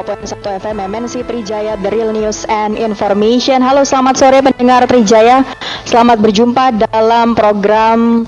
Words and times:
mendengarkan 0.00 0.24
95.1 0.24 0.60
FM 0.64 0.78
MNC 0.88 1.14
Trijaya 1.28 1.72
The 1.76 1.90
Real 1.92 2.10
News 2.16 2.48
and 2.48 2.80
Information. 2.80 3.60
Halo, 3.60 3.84
selamat 3.84 4.14
sore 4.16 4.40
pendengar 4.40 4.88
Trijaya. 4.88 5.44
Selamat 5.84 6.16
berjumpa 6.24 6.72
dalam 6.88 7.36
program 7.36 8.24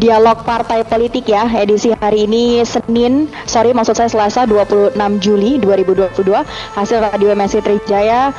Dialog 0.00 0.48
Partai 0.48 0.80
Politik 0.88 1.28
ya, 1.28 1.44
edisi 1.60 1.92
hari 1.92 2.24
ini 2.24 2.64
Senin, 2.64 3.28
sorry 3.44 3.76
maksud 3.76 3.92
saya 3.92 4.08
Selasa 4.08 4.48
26 4.48 4.96
Juli 5.20 5.60
2022, 5.60 6.24
hasil 6.72 6.98
Radio 7.04 7.28
MNC 7.36 7.60
Trijaya 7.60 8.32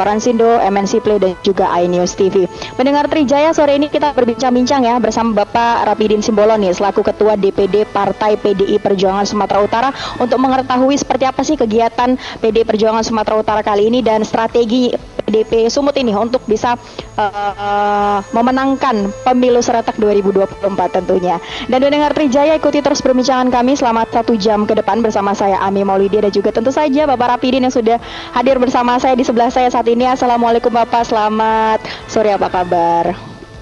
Koran 0.00 0.16
Sindo, 0.16 0.56
MNC 0.56 1.04
Play 1.04 1.20
dan 1.20 1.36
juga 1.44 1.68
iNews 1.76 2.16
TV. 2.16 2.48
Pendengar 2.72 3.04
Trijaya 3.12 3.52
sore 3.52 3.76
ini 3.76 3.92
kita 3.92 4.16
berbincang-bincang 4.16 4.88
ya 4.88 4.96
bersama 4.96 5.44
Bapak 5.44 5.92
Rapidin 5.92 6.24
Simboloni 6.24 6.72
selaku 6.72 7.04
Ketua 7.04 7.36
DPD 7.36 7.84
Partai 7.84 8.40
PDI 8.40 8.80
Perjuangan 8.80 9.28
Sumatera 9.28 9.60
Utara 9.60 9.92
untuk 10.16 10.40
mengetahui 10.40 10.96
seperti 10.96 11.28
apa 11.28 11.44
sih 11.44 11.60
kegiatan 11.60 12.16
PDI 12.40 12.64
Perjuangan 12.64 13.04
Sumatera 13.04 13.36
Utara 13.36 13.60
kali 13.60 13.92
ini 13.92 14.00
dan 14.00 14.24
strategi 14.24 14.88
PDP 15.30 15.68
Sumut 15.68 15.94
ini 16.00 16.16
untuk 16.16 16.42
bisa 16.48 16.74
uh, 17.14 18.18
memenangkan 18.32 19.14
pemilu 19.22 19.62
serentak 19.62 19.94
2024 20.00 20.66
tentunya. 20.90 21.38
Dan 21.68 21.78
pendengar 21.84 22.16
Trijaya 22.16 22.58
ikuti 22.58 22.82
terus 22.82 22.98
perbincangan 22.98 23.52
kami 23.52 23.76
selama 23.76 24.08
satu 24.08 24.34
jam 24.34 24.64
ke 24.64 24.74
depan 24.74 25.04
bersama 25.04 25.36
saya 25.36 25.60
Ami 25.62 25.84
Maulidi 25.86 26.18
dan 26.18 26.32
juga 26.32 26.50
tentu 26.50 26.72
saja 26.72 27.04
Bapak 27.04 27.36
Rapidin 27.36 27.62
yang 27.62 27.70
sudah 27.70 28.02
hadir 28.32 28.58
bersama 28.58 28.98
saya 28.98 29.14
di 29.14 29.22
sebelah 29.22 29.52
saya 29.52 29.70
saat 29.70 29.86
ini. 29.86 29.89
Assalamualaikum 29.90 30.70
Bapak, 30.70 31.02
selamat 31.02 31.82
sore 32.06 32.30
apa 32.30 32.46
kabar? 32.46 33.10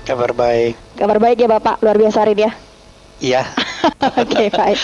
Kabar 0.04 0.36
baik. 0.36 0.76
Kabar 1.00 1.16
baik 1.16 1.40
ya 1.40 1.48
Bapak, 1.48 1.80
luar 1.80 1.96
biasa 1.96 2.20
hari 2.20 2.36
dia. 2.36 2.52
Iya. 3.16 3.48
Oke, 4.22 4.28
okay, 4.28 4.48
baik. 4.52 4.78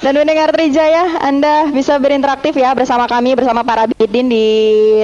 Dan 0.00 0.16
mendengar 0.16 0.48
Trijaya, 0.54 1.18
Anda 1.20 1.66
bisa 1.70 2.00
berinteraksi 2.00 2.54
ya 2.54 2.72
bersama 2.72 3.06
kami, 3.10 3.34
bersama 3.36 3.64
para 3.66 3.86
bidin 3.88 4.28
di 4.30 4.44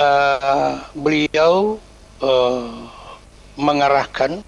uh, 0.00 0.80
beliau 0.96 1.76
uh, 2.24 2.88
mengarahkan 3.60 4.40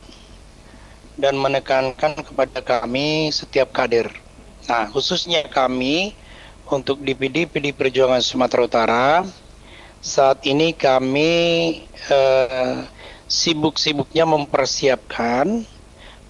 dan 1.20 1.34
menekankan 1.36 2.24
kepada 2.24 2.64
kami 2.64 3.28
setiap 3.28 3.68
kader. 3.74 4.08
Nah, 4.64 4.88
khususnya 4.88 5.44
kami 5.44 6.16
untuk 6.64 7.04
DPD 7.04 7.52
PD 7.52 7.76
Perjuangan 7.76 8.24
Sumatera 8.24 8.62
Utara 8.64 9.04
saat 9.98 10.46
ini 10.46 10.74
kami 10.74 11.32
uh, 12.10 12.86
sibuk-sibuknya 13.26 14.24
mempersiapkan 14.24 15.66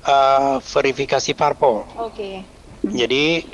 uh, 0.05 0.57
verifikasi 0.63 1.33
parpol. 1.37 1.85
Oke. 1.95 2.13
Okay. 2.13 2.35
Jadi 2.87 3.45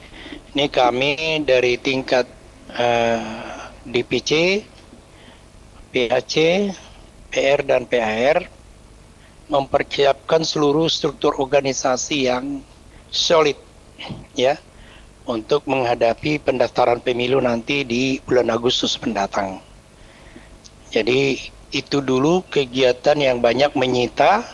ini 0.55 0.67
kami 0.71 1.43
dari 1.43 1.81
tingkat 1.81 2.29
uh, 2.73 3.73
DPC, 3.85 4.63
PAC, 5.91 6.35
PR 7.33 7.61
dan 7.67 7.89
PAR 7.91 8.47
mempersiapkan 9.49 10.41
seluruh 10.47 10.89
struktur 10.89 11.37
organisasi 11.37 12.31
yang 12.31 12.65
solid 13.13 13.59
ya 14.33 14.57
untuk 15.25 15.65
menghadapi 15.65 16.41
pendaftaran 16.41 17.01
pemilu 17.01 17.41
nanti 17.41 17.85
di 17.85 18.21
bulan 18.25 18.53
Agustus 18.53 18.97
mendatang. 19.01 19.64
Jadi 20.95 21.51
itu 21.75 21.99
dulu 21.99 22.47
kegiatan 22.47 23.19
yang 23.19 23.43
banyak 23.43 23.75
menyita 23.75 24.47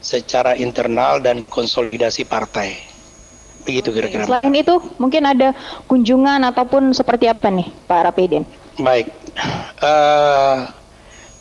secara 0.00 0.56
internal 0.56 1.20
dan 1.20 1.44
konsolidasi 1.44 2.24
partai. 2.24 2.72
Begitu 3.68 3.92
kira-kira. 3.92 4.24
Selain 4.24 4.56
itu, 4.56 4.80
mungkin 4.96 5.22
ada 5.28 5.52
kunjungan 5.86 6.42
ataupun 6.48 6.96
seperti 6.96 7.28
apa 7.28 7.52
nih, 7.52 7.68
Pak 7.84 8.00
Rapidin? 8.08 8.42
Baik, 8.80 9.12
uh, 9.84 10.66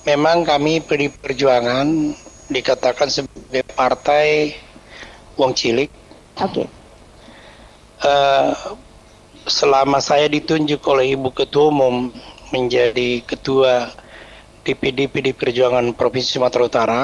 memang 0.04 0.44
kami 0.44 0.84
peri 0.84 1.08
perjuangan 1.08 2.12
dikatakan 2.52 3.08
sebagai 3.08 3.64
partai 3.72 4.54
uang 5.40 5.56
cilik. 5.56 5.90
Oke. 6.44 6.68
Okay. 6.68 6.68
Uh, 8.04 8.76
selama 9.48 10.04
saya 10.04 10.28
ditunjuk 10.28 10.84
oleh 10.86 11.16
Ibu 11.18 11.32
Ketua 11.34 11.72
Umum 11.72 12.12
menjadi 12.52 13.24
Ketua 13.26 13.90
DPD 14.62 15.10
PD 15.10 15.34
Perjuangan 15.34 15.90
Provinsi 15.98 16.38
Sumatera 16.38 16.64
Utara. 16.66 17.04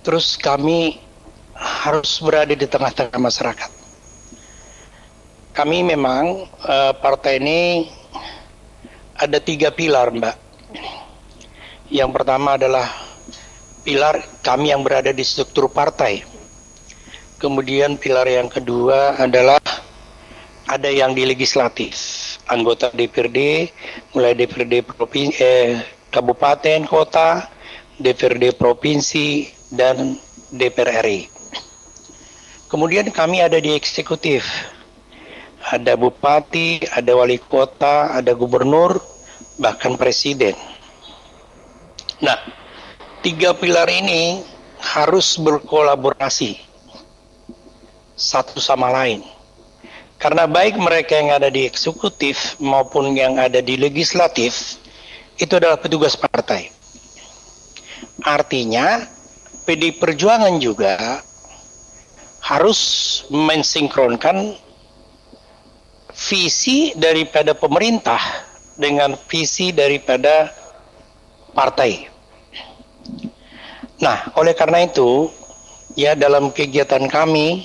Terus 0.00 0.40
kami 0.40 0.96
harus 1.56 2.20
berada 2.24 2.52
di 2.52 2.64
tengah-tengah 2.64 3.20
masyarakat. 3.20 3.70
Kami 5.56 5.78
memang 5.84 6.48
uh, 6.64 6.92
partai 7.00 7.40
ini 7.40 7.60
ada 9.16 9.40
tiga 9.40 9.72
pilar, 9.72 10.12
Mbak. 10.12 10.36
Yang 11.88 12.10
pertama 12.12 12.60
adalah 12.60 12.86
pilar 13.84 14.20
kami 14.44 14.72
yang 14.72 14.84
berada 14.84 15.12
di 15.16 15.24
struktur 15.24 15.72
partai. 15.72 16.24
Kemudian 17.40 18.00
pilar 18.00 18.28
yang 18.28 18.48
kedua 18.48 19.16
adalah 19.20 19.60
ada 20.66 20.90
yang 20.90 21.14
di 21.14 21.22
legislatif, 21.28 21.94
anggota 22.48 22.90
DPRD, 22.90 23.70
mulai 24.16 24.34
DPRD 24.34 24.82
provinsi, 24.82 25.38
eh, 25.38 25.95
kabupaten, 26.16 26.88
kota, 26.88 27.44
DPRD 28.00 28.56
provinsi, 28.56 29.52
dan 29.68 30.16
DPR 30.48 31.04
RI. 31.04 31.28
Kemudian 32.72 33.12
kami 33.12 33.44
ada 33.44 33.60
di 33.60 33.76
eksekutif. 33.76 34.48
Ada 35.66 35.98
bupati, 35.98 36.88
ada 36.94 37.12
wali 37.12 37.36
kota, 37.36 38.16
ada 38.16 38.32
gubernur, 38.32 38.96
bahkan 39.60 39.98
presiden. 39.98 40.56
Nah, 42.22 42.38
tiga 43.20 43.52
pilar 43.52 43.90
ini 43.90 44.40
harus 44.78 45.36
berkolaborasi 45.36 46.56
satu 48.16 48.62
sama 48.62 48.88
lain. 48.88 49.26
Karena 50.16 50.48
baik 50.48 50.80
mereka 50.80 51.18
yang 51.18 51.34
ada 51.34 51.52
di 51.52 51.68
eksekutif 51.68 52.56
maupun 52.56 53.12
yang 53.12 53.36
ada 53.36 53.60
di 53.60 53.76
legislatif 53.76 54.80
itu 55.36 55.52
adalah 55.56 55.76
petugas 55.76 56.16
partai. 56.16 56.72
Artinya 58.24 59.04
PD 59.68 59.96
Perjuangan 59.96 60.56
juga 60.60 61.20
harus 62.40 62.80
mensinkronkan 63.28 64.54
visi 66.16 66.94
daripada 66.96 67.52
pemerintah 67.52 68.20
dengan 68.78 69.18
visi 69.28 69.74
daripada 69.74 70.54
partai. 71.52 72.08
Nah, 74.00 74.28
oleh 74.36 74.52
karena 74.52 74.84
itu, 74.84 75.32
ya 75.96 76.12
dalam 76.12 76.52
kegiatan 76.52 77.08
kami 77.08 77.64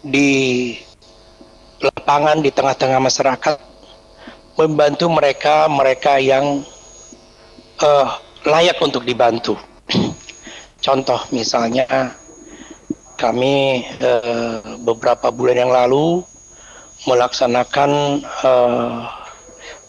di 0.00 0.30
lapangan 1.82 2.38
di 2.40 2.50
tengah-tengah 2.54 3.00
masyarakat 3.02 3.56
membantu 4.54 5.10
mereka 5.10 5.66
mereka 5.66 6.18
yang 6.22 6.62
uh, 7.82 8.08
layak 8.46 8.78
untuk 8.78 9.02
dibantu. 9.02 9.58
Contoh 10.84 11.18
misalnya 11.34 12.14
kami 13.18 13.86
uh, 14.02 14.78
beberapa 14.84 15.30
bulan 15.30 15.66
yang 15.66 15.72
lalu 15.72 16.22
melaksanakan 17.08 18.20
uh, 18.44 19.08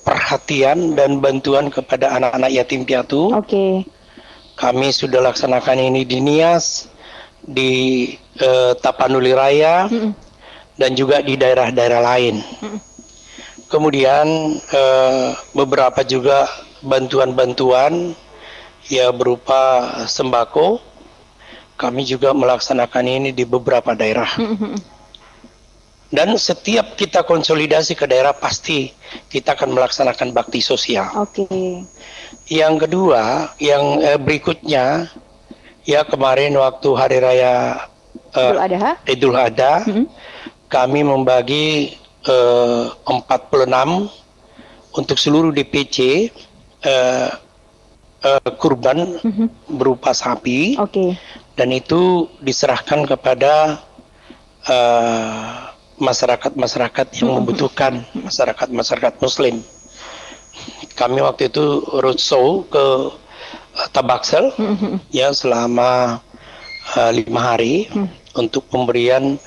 perhatian 0.06 0.94
dan 0.94 1.20
bantuan 1.20 1.74
kepada 1.74 2.16
anak-anak 2.16 2.52
yatim 2.54 2.86
piatu. 2.86 3.34
Oke. 3.34 3.50
Okay. 3.50 3.74
Kami 4.56 4.88
sudah 4.96 5.20
laksanakan 5.20 5.92
ini 5.92 6.08
di 6.08 6.24
Nias, 6.24 6.88
di 7.44 8.08
uh, 8.40 8.72
Tapanuli 8.80 9.36
Raya, 9.36 9.92
mm 9.92 10.00
-mm. 10.00 10.12
dan 10.80 10.96
juga 10.96 11.20
di 11.20 11.36
daerah-daerah 11.36 12.00
lain. 12.00 12.40
Mm 12.40 12.70
-mm. 12.72 12.95
Kemudian 13.66 14.58
uh, 14.62 15.34
beberapa 15.58 16.06
juga 16.06 16.46
bantuan-bantuan 16.86 18.14
ya 18.90 19.10
berupa 19.10 19.92
sembako. 20.06 20.82
Kami 21.76 22.08
juga 22.08 22.32
melaksanakan 22.32 23.04
ini 23.04 23.30
di 23.36 23.44
beberapa 23.44 23.92
daerah. 23.98 24.30
Dan 26.16 26.40
setiap 26.40 26.96
kita 26.96 27.28
konsolidasi 27.28 27.98
ke 27.98 28.08
daerah 28.08 28.32
pasti 28.32 28.94
kita 29.28 29.58
akan 29.58 29.76
melaksanakan 29.76 30.32
bakti 30.32 30.64
sosial. 30.64 31.12
Oke. 31.18 31.44
Okay. 31.44 31.84
Yang 32.48 32.88
kedua, 32.88 33.52
yang 33.60 34.00
eh, 34.00 34.16
berikutnya 34.16 35.12
ya 35.84 36.02
kemarin 36.08 36.56
waktu 36.56 36.90
hari 36.96 37.18
raya 37.20 37.54
eh, 38.32 38.48
Idul 38.48 38.62
Adha, 38.62 38.92
Idul 39.10 39.36
Adha 39.36 39.74
mm 39.84 39.92
-hmm. 39.92 40.06
kami 40.70 41.02
membagi 41.04 41.98
eh, 42.26 42.86
46 43.06 44.10
untuk 44.96 45.18
seluruh 45.20 45.52
DPC 45.52 45.98
eh, 46.86 47.30
eh, 48.26 48.50
kurban 48.58 49.20
mm 49.22 49.32
-hmm. 49.32 49.48
berupa 49.76 50.12
sapi. 50.14 50.78
Okay. 50.80 51.18
Dan 51.56 51.72
itu 51.72 52.28
diserahkan 52.44 53.08
kepada 53.08 53.80
uh, 54.68 55.72
masyarakat-masyarakat 55.96 57.08
yang 57.24 57.40
membutuhkan 57.40 58.04
masyarakat-masyarakat 58.12 59.14
Muslim. 59.24 59.64
Kami 61.00 61.20
waktu 61.24 61.48
itu 61.48 61.84
roadshow 62.04 62.68
ke 62.68 62.86
uh, 63.16 63.88
Tabaksel 63.96 64.52
ya 65.16 65.32
selama 65.32 66.20
uh, 66.96 67.12
lima 67.16 67.56
hari 67.56 67.88
untuk 68.36 68.68
pemberian 68.68 69.40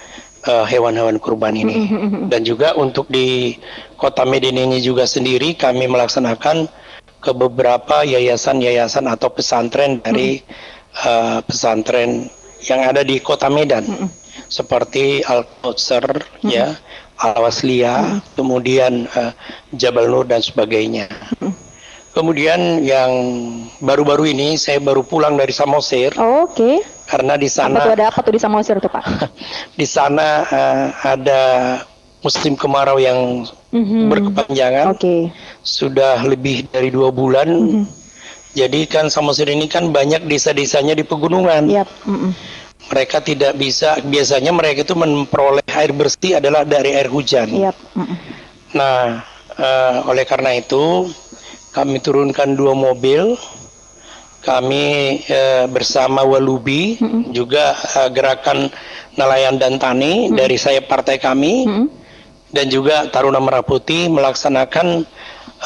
uh, 0.49 0.65
hewan-hewan 0.65 1.21
kurban 1.21 1.53
ini 1.55 1.93
dan 2.33 2.43
juga 2.43 2.73
untuk 2.75 3.07
di 3.13 3.61
kota 4.01 4.25
Medan 4.25 4.57
ini 4.57 4.81
juga 4.81 5.05
sendiri 5.05 5.53
kami 5.55 5.85
melaksanakan 5.87 6.67
ke 7.21 7.31
beberapa 7.37 8.03
yayasan-yayasan 8.09 9.05
atau 9.07 9.29
pesantren 9.29 10.01
dari 10.01 10.41
uh, 11.05 11.45
pesantren 11.45 12.33
yang 12.67 12.83
ada 12.83 13.05
di 13.05 13.21
kota 13.21 13.53
Medan 13.53 13.85
seperti 14.49 15.23
Al 15.29 15.45
hmm. 15.45 16.49
ya, 16.49 16.75
Al 17.21 17.39
Waslia, 17.45 17.95
hmm. 18.01 18.21
kemudian 18.35 18.93
uh, 19.13 19.33
Jabal 19.77 20.09
Nur 20.09 20.25
dan 20.25 20.41
sebagainya. 20.41 21.07
Kemudian 22.17 22.83
yang 22.83 23.13
baru-baru 23.79 24.35
ini 24.35 24.59
saya 24.59 24.83
baru 24.83 25.07
pulang 25.07 25.39
dari 25.39 25.55
Samosir. 25.55 26.17
Oh, 26.19 26.51
Oke. 26.51 26.57
Okay. 26.57 26.77
Karena 27.09 27.41
di 27.41 27.49
sana 27.49 27.81
apa 27.81 27.89
tuh 27.89 27.95
ada 27.97 28.05
apa 28.13 28.19
tuh 28.21 28.33
di 28.37 28.41
Samosir 28.41 28.77
tuh 28.85 28.93
Pak? 28.93 29.05
di 29.81 29.87
sana 29.89 30.45
uh, 30.45 30.87
ada 31.09 31.43
musim 32.21 32.53
kemarau 32.53 33.01
yang 33.01 33.49
mm-hmm. 33.73 34.03
berkepanjangan. 34.13 34.93
Oke. 34.93 35.01
Okay. 35.01 35.21
Sudah 35.65 36.21
lebih 36.21 36.69
dari 36.69 36.93
dua 36.93 37.09
bulan. 37.09 37.49
Mm-hmm. 37.49 37.85
Jadi 38.53 38.81
kan 38.85 39.09
Samosir 39.09 39.49
ini 39.49 39.65
kan 39.73 39.89
banyak 39.89 40.29
desa-desanya 40.29 40.93
di 40.93 41.05
pegunungan. 41.05 41.65
Yep. 41.65 41.89
Mm-hmm 42.05 42.33
mereka 42.89 43.21
tidak 43.21 43.53
bisa 43.61 44.01
biasanya 44.01 44.49
mereka 44.49 44.81
itu 44.81 44.97
memperoleh 44.97 45.67
air 45.77 45.93
bersih 45.93 46.41
adalah 46.41 46.65
dari 46.65 46.97
air 46.97 47.13
hujan. 47.13 47.51
Yep. 47.53 47.77
Nah, 48.73 49.21
uh, 49.61 50.09
oleh 50.09 50.25
karena 50.25 50.57
itu 50.57 51.13
kami 51.77 52.01
turunkan 52.01 52.57
dua 52.57 52.73
mobil, 52.73 53.37
kami 54.43 55.19
uh, 55.29 55.67
bersama 55.71 56.23
Walubi 56.23 56.97
mm 56.99 57.09
-hmm. 57.09 57.23
juga 57.35 57.75
uh, 57.75 58.09
gerakan 58.13 58.71
nelayan 59.19 59.59
dan 59.59 59.77
tani 59.83 60.27
mm 60.27 60.35
-hmm. 60.35 60.37
dari 60.39 60.57
saya 60.57 60.81
partai 60.83 61.19
kami 61.19 61.67
mm 61.67 61.71
-hmm. 61.71 61.87
dan 62.55 62.67
juga 62.71 63.11
Taruna 63.11 63.43
Merah 63.43 63.67
Putih 63.67 64.07
melaksanakan 64.09 65.07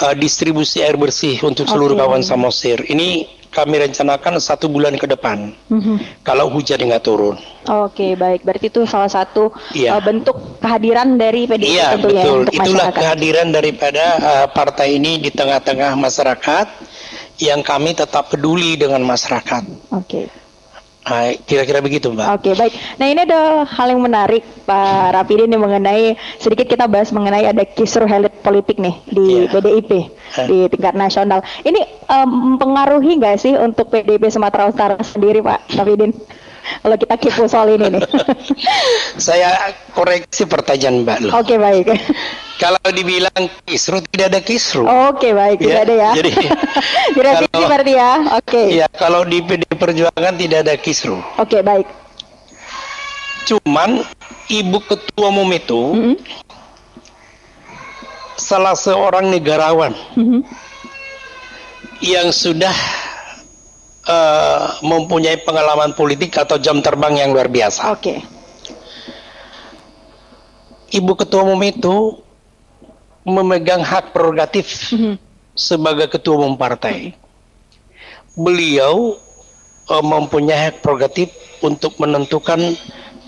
uh, 0.00 0.14
distribusi 0.16 0.80
air 0.80 0.96
bersih 0.96 1.36
untuk 1.44 1.68
seluruh 1.68 1.96
okay. 1.98 2.04
kawan 2.06 2.22
Samosir. 2.24 2.80
Ini 2.88 3.40
kami 3.52 3.84
rencanakan 3.84 4.40
satu 4.40 4.64
bulan 4.72 4.96
ke 4.96 5.04
depan 5.04 5.52
mm-hmm. 5.68 6.24
kalau 6.24 6.48
hujan 6.48 6.80
nggak 6.88 7.04
turun. 7.04 7.36
Oke 7.68 8.16
baik, 8.16 8.42
berarti 8.48 8.72
itu 8.72 8.88
salah 8.88 9.12
satu 9.12 9.52
ya. 9.76 10.00
uh, 10.00 10.02
bentuk 10.02 10.34
kehadiran 10.64 11.20
dari 11.20 11.44
PDIP 11.44 11.76
iya, 11.76 11.94
tentu 11.94 12.08
ya 12.10 12.24
betul. 12.24 12.38
untuk 12.42 12.54
Itulah 12.56 12.88
masyarakat. 12.88 12.96
kehadiran 12.96 13.48
daripada 13.52 14.04
uh, 14.18 14.46
partai 14.48 14.96
ini 14.96 15.20
di 15.20 15.28
tengah-tengah 15.28 15.92
masyarakat 16.00 16.66
yang 17.42 17.66
kami 17.66 17.98
tetap 17.98 18.30
peduli 18.30 18.78
dengan 18.78 19.02
masyarakat. 19.02 19.90
Oke. 19.90 20.30
Kira-kira 21.50 21.82
begitu, 21.82 22.14
Mbak. 22.14 22.26
Oke, 22.38 22.54
baik. 22.54 22.78
Nah, 23.02 23.06
ini 23.10 23.26
ada 23.26 23.66
hal 23.66 23.90
yang 23.90 23.98
menarik, 23.98 24.46
Pak 24.62 25.18
Rapidin, 25.18 25.50
yang 25.50 25.66
mengenai 25.66 26.14
sedikit 26.38 26.70
kita 26.70 26.86
bahas 26.86 27.10
mengenai 27.10 27.42
ada 27.42 27.66
kisruh 27.66 28.06
elit 28.06 28.30
politik 28.46 28.78
nih 28.78 28.94
di 29.10 29.26
yeah. 29.42 29.50
PDIP 29.50 29.90
huh? 30.38 30.46
di 30.46 30.58
tingkat 30.70 30.94
nasional. 30.94 31.42
Ini 31.66 32.06
um, 32.06 32.54
mempengaruhi 32.54 33.18
nggak 33.18 33.34
sih 33.34 33.58
untuk 33.58 33.90
PDIP 33.90 34.30
Sumatera 34.30 34.70
Utara 34.70 34.94
sendiri, 35.02 35.42
Pak 35.42 35.74
Rapidin? 35.74 36.14
Kalau 36.62 36.94
kita 36.94 37.14
kepo 37.18 37.50
soal 37.50 37.74
ini 37.74 37.98
nih. 37.98 38.02
Saya 39.26 39.74
koreksi 39.98 40.46
pertanyaan 40.46 41.02
Mbak 41.02 41.18
loh. 41.26 41.32
Oke, 41.34 41.58
baik. 41.58 41.90
Kalau 42.62 42.78
dibilang 42.94 43.42
kisru 43.66 43.98
tidak 44.06 44.26
ada 44.30 44.40
kisru. 44.40 44.86
Oke 44.86 45.34
baik 45.34 45.58
ya, 45.58 45.82
tidak 45.82 45.82
ada 45.82 45.94
ya. 45.98 46.10
Jadi 46.14 46.30
kalau, 47.50 47.66
berarti 47.66 47.92
ya. 47.98 48.12
Oke. 48.38 48.62
Iya 48.78 48.86
kalau 48.94 49.26
di 49.26 49.42
PD 49.42 49.66
Perjuangan 49.74 50.34
tidak 50.38 50.58
ada 50.62 50.74
kisru. 50.78 51.18
Oke 51.42 51.58
baik. 51.58 51.90
Cuman 53.50 54.06
ibu 54.46 54.78
ketua 54.78 55.34
umum 55.34 55.50
itu 55.50 55.80
mm 55.90 56.02
-hmm. 56.06 56.16
salah 58.38 58.78
seorang 58.78 59.26
negarawan 59.26 59.90
mm 60.14 60.22
-hmm. 60.22 60.40
yang 61.98 62.30
sudah 62.30 62.74
uh, 64.06 64.78
mempunyai 64.86 65.42
pengalaman 65.42 65.98
politik 65.98 66.30
atau 66.38 66.62
jam 66.62 66.78
terbang 66.78 67.26
yang 67.26 67.34
luar 67.34 67.50
biasa. 67.50 67.90
Oke. 67.90 68.22
Ibu 70.94 71.12
ketua 71.18 71.42
umum 71.42 71.58
itu 71.66 72.22
memegang 73.22 73.82
hak 73.82 74.10
prerogatif 74.10 74.92
mm-hmm. 74.94 75.14
sebagai 75.54 76.10
ketua 76.10 76.42
umum 76.42 76.54
partai. 76.58 77.14
Beliau 78.34 79.14
uh, 79.90 80.04
mempunyai 80.04 80.70
hak 80.70 80.82
prerogatif 80.82 81.30
untuk 81.62 81.98
menentukan 82.02 82.74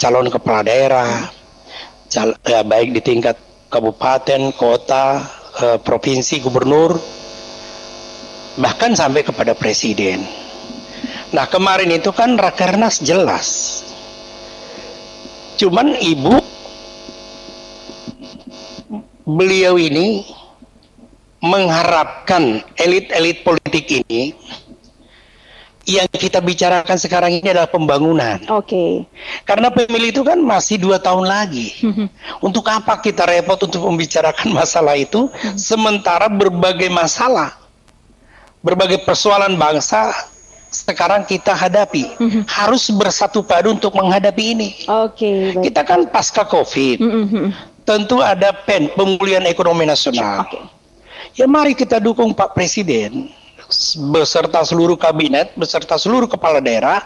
calon 0.01 0.29
kepala 0.33 0.67
daerah, 0.67 1.31
cal 2.11 2.35
ya, 2.43 2.67
baik 2.67 2.97
di 2.99 3.01
tingkat 3.05 3.39
kabupaten, 3.71 4.51
kota, 4.59 5.23
uh, 5.63 5.79
provinsi, 5.79 6.43
gubernur, 6.43 6.99
bahkan 8.59 8.95
sampai 8.95 9.23
kepada 9.23 9.55
presiden. 9.55 10.23
Nah 11.35 11.47
kemarin 11.51 11.91
itu 11.91 12.15
kan 12.15 12.39
rakernas 12.39 13.03
jelas. 13.03 13.83
Cuman 15.59 15.95
ibu 15.99 16.43
beliau 19.25 19.81
ini 19.81 20.25
mengharapkan 21.45 22.64
elit-elit 22.81 23.45
politik 23.45 23.85
ini 24.04 24.33
yang 25.85 26.09
kita 26.09 26.40
bicarakan 26.40 26.97
sekarang 26.97 27.37
ini 27.37 27.45
adalah 27.45 27.69
pembangunan. 27.69 28.40
Oke. 28.49 28.73
Okay. 28.73 28.93
Karena 29.45 29.69
pemilih 29.69 30.16
itu 30.16 30.23
kan 30.25 30.40
masih 30.40 30.81
dua 30.81 30.97
tahun 30.97 31.28
lagi. 31.28 31.76
Untuk 32.47 32.64
apa 32.73 32.97
kita 33.04 33.28
repot 33.28 33.61
untuk 33.61 33.85
membicarakan 33.85 34.57
masalah 34.57 34.97
itu, 34.97 35.28
sementara 35.61 36.33
berbagai 36.33 36.88
masalah, 36.88 37.52
berbagai 38.64 39.04
persoalan 39.04 39.61
bangsa 39.61 40.12
sekarang 40.73 41.23
kita 41.23 41.54
hadapi 41.54 42.19
harus 42.59 42.90
bersatu 42.90 43.45
padu 43.45 43.76
untuk 43.76 43.95
menghadapi 43.95 44.45
ini. 44.57 44.71
Oke. 44.88 45.54
Okay, 45.54 45.69
kita 45.71 45.85
kan 45.87 46.09
pasca 46.09 46.49
COVID 46.49 46.99
tentu 47.85 48.21
ada 48.25 48.53
PEN, 48.64 48.93
pemulihan 48.97 49.45
ekonomi 49.45 49.85
nasional. 49.85 50.45
Oke. 50.45 50.61
Ya 51.35 51.45
mari 51.49 51.76
kita 51.76 52.00
dukung 52.00 52.33
Pak 52.33 52.57
Presiden 52.57 53.33
beserta 54.12 54.61
seluruh 54.61 54.95
kabinet, 54.95 55.57
beserta 55.57 55.97
seluruh 55.97 56.29
kepala 56.29 56.61
daerah 56.61 57.00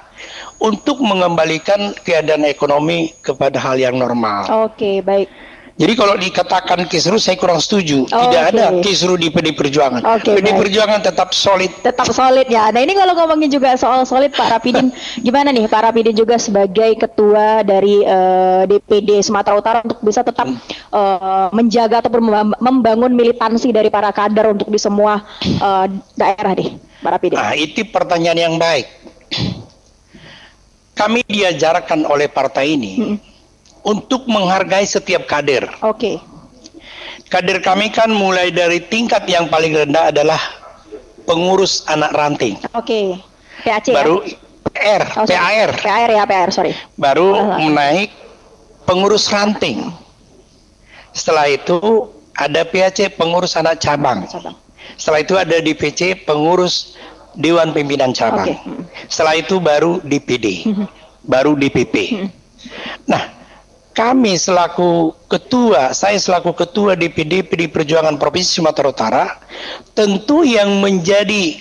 untuk 0.59 0.99
mengembalikan 1.01 1.95
keadaan 2.03 2.43
ekonomi 2.45 3.15
kepada 3.23 3.57
hal 3.63 3.79
yang 3.79 3.95
normal. 3.97 4.45
Oke, 4.67 5.01
baik. 5.01 5.31
Jadi 5.79 5.95
kalau 5.95 6.19
dikatakan 6.19 6.91
kisru 6.91 7.23
saya 7.23 7.39
kurang 7.39 7.63
setuju. 7.63 8.03
Oh, 8.11 8.23
Tidak 8.27 8.43
oke. 8.43 8.51
ada 8.51 8.65
kisru 8.83 9.15
di 9.15 9.31
PD 9.31 9.55
Perjuangan. 9.55 10.03
Oke, 10.19 10.35
PD 10.35 10.51
baik. 10.51 10.59
Perjuangan 10.67 10.99
tetap 11.07 11.31
solid. 11.31 11.71
Tetap 11.87 12.11
solid 12.11 12.51
ya. 12.51 12.75
Nah 12.75 12.83
ini 12.83 12.99
kalau 12.99 13.15
ngomongin 13.15 13.47
juga 13.47 13.79
soal 13.79 14.03
solid 14.03 14.35
Pak 14.35 14.59
Rapidin, 14.59 14.91
gimana 15.27 15.55
nih 15.55 15.71
Pak 15.71 15.79
Rapidin 15.87 16.19
juga 16.19 16.35
sebagai 16.35 16.99
ketua 16.99 17.63
dari 17.63 18.03
eh, 18.03 18.63
DPD 18.67 19.23
Sumatera 19.23 19.55
Utara 19.55 19.79
untuk 19.87 20.03
bisa 20.03 20.27
tetap 20.27 20.51
eh, 20.91 21.47
menjaga 21.55 22.03
memba- 22.11 22.59
membangun 22.59 23.15
militansi 23.15 23.71
dari 23.71 23.87
para 23.87 24.11
kader 24.11 24.59
untuk 24.59 24.67
di 24.75 24.83
semua 24.83 25.23
eh, 25.47 25.87
daerah 26.19 26.59
deh, 26.59 26.75
Pak 26.75 27.11
Rapidin. 27.15 27.39
Nah, 27.39 27.55
itu 27.55 27.87
pertanyaan 27.87 28.51
yang 28.51 28.55
baik. 28.59 28.91
Kami 30.99 31.23
diajarkan 31.23 32.03
oleh 32.11 32.27
partai 32.27 32.75
ini 32.75 32.93
Mm-mm. 32.99 33.28
Untuk 33.89 34.29
menghargai 34.29 34.85
setiap 34.85 35.25
kader. 35.25 35.65
Oke, 35.81 36.21
Kader 37.29 37.61
kami 37.61 37.89
kan 37.89 38.09
mulai 38.09 38.49
dari 38.49 38.81
tingkat 38.81 39.25
yang 39.25 39.49
paling 39.49 39.73
rendah 39.75 40.09
adalah 40.09 40.41
pengurus 41.25 41.85
anak 41.85 42.13
ranting. 42.13 42.57
oke. 42.73 43.21
PAC 43.59 43.91
Baru 43.91 44.23
ya? 44.23 44.39
PR, 44.71 45.03
Oh, 45.13 45.25
sorry. 45.27 45.37
PAR. 45.37 45.71
PAR 45.77 46.09
ya, 46.09 46.25
PAR, 46.25 46.49
sorry. 46.49 46.73
Baru 46.95 47.35
Salah. 47.35 47.59
menaik 47.59 48.11
pengurus 48.85 49.29
ranting. 49.29 49.93
Setelah 51.11 51.51
itu 51.51 51.77
ada 52.33 52.63
PAC 52.63 53.13
pengurus 53.13 53.59
anak 53.59 53.77
cabang. 53.77 54.25
Cabang. 54.25 54.55
Setelah 54.95 55.21
itu 55.21 55.35
ada 55.35 55.57
DPC 55.59 56.23
pengurus 56.23 56.95
Dewan 57.35 57.77
Pimpinan 57.77 58.15
Cabang. 58.15 58.47
Oke. 58.47 58.55
Mm. 58.63 58.83
Setelah 59.07 59.35
itu 59.37 59.59
baru 59.59 60.01
DPD, 60.01 60.47
Mhm. 60.65 60.87
baru 61.23 61.53
DPP. 61.55 61.95
Mm. 62.15 62.29
Nah, 63.05 63.23
kami 63.99 64.39
selaku 64.39 65.11
ketua, 65.27 65.91
saya 65.91 66.15
selaku 66.15 66.55
ketua 66.55 66.95
DPD 66.95 67.43
PD 67.43 67.67
Perjuangan 67.67 68.15
Provinsi 68.15 68.63
Sumatera 68.63 68.95
Utara, 68.95 69.25
tentu 69.91 70.47
yang 70.47 70.79
menjadi 70.79 71.59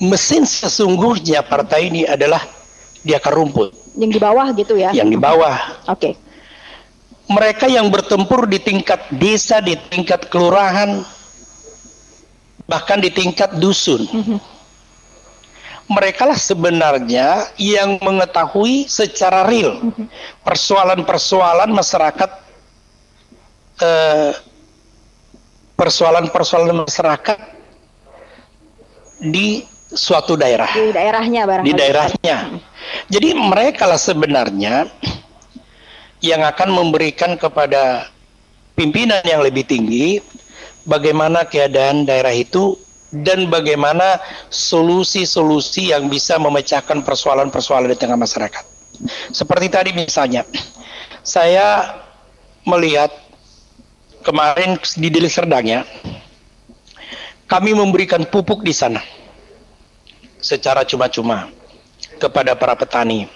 mesin 0.00 0.48
sesungguhnya 0.48 1.44
partai 1.44 1.92
ini 1.92 2.08
adalah 2.08 2.40
di 3.04 3.12
akar 3.12 3.36
rumput, 3.36 3.68
Yang 4.00 4.16
di 4.16 4.20
bawah 4.24 4.46
gitu 4.56 4.80
ya? 4.80 4.96
yang 4.96 5.12
di 5.12 5.20
bawah. 5.20 5.84
Oke. 5.92 6.16
Mereka 7.28 7.68
yang 7.68 7.92
bertempur 7.92 8.48
di 8.48 8.56
tingkat 8.56 9.12
desa, 9.12 9.60
di 9.60 9.76
tingkat 9.92 10.32
kelurahan, 10.32 11.04
bahkan 12.64 12.96
di 12.96 13.12
tingkat 13.12 13.60
dusun. 13.60 14.08
Mhm. 14.08 14.38
mereka 14.40 14.51
lah 15.90 16.38
sebenarnya 16.38 17.50
yang 17.58 17.98
mengetahui 18.00 18.86
secara 18.86 19.44
real 19.48 19.80
persoalan-persoalan 20.46 21.70
masyarakat 21.74 22.30
eh, 23.82 24.32
persoalan-persoalan 25.74 26.86
masyarakat 26.86 27.38
di 29.22 29.66
suatu 29.92 30.34
daerah 30.38 30.70
Di 30.72 30.90
daerahnya 30.94 31.42
barangkali. 31.44 31.68
di 31.68 31.72
daerahnya. 31.76 32.36
Jadi 33.12 33.28
mereka 33.36 33.84
lah 33.86 34.00
sebenarnya 34.00 34.88
yang 36.24 36.42
akan 36.46 36.70
memberikan 36.72 37.36
kepada 37.36 38.08
pimpinan 38.78 39.20
yang 39.26 39.42
lebih 39.44 39.66
tinggi 39.66 40.22
bagaimana 40.88 41.44
keadaan 41.46 42.06
daerah 42.08 42.32
itu 42.32 42.78
dan 43.12 43.52
bagaimana 43.52 44.16
solusi-solusi 44.48 45.92
yang 45.92 46.08
bisa 46.08 46.40
memecahkan 46.40 47.04
persoalan-persoalan 47.04 47.92
di 47.92 47.98
tengah 48.00 48.16
masyarakat. 48.16 48.64
Seperti 49.36 49.68
tadi 49.68 49.90
misalnya, 49.92 50.48
saya 51.20 52.00
melihat 52.64 53.12
kemarin 54.24 54.80
di 54.96 55.08
Deli 55.12 55.28
Serdang 55.28 55.66
ya, 55.68 55.84
kami 57.52 57.76
memberikan 57.76 58.24
pupuk 58.24 58.64
di 58.64 58.72
sana 58.72 59.04
secara 60.40 60.88
cuma-cuma 60.88 61.52
kepada 62.16 62.56
para 62.56 62.72
petani. 62.72 63.28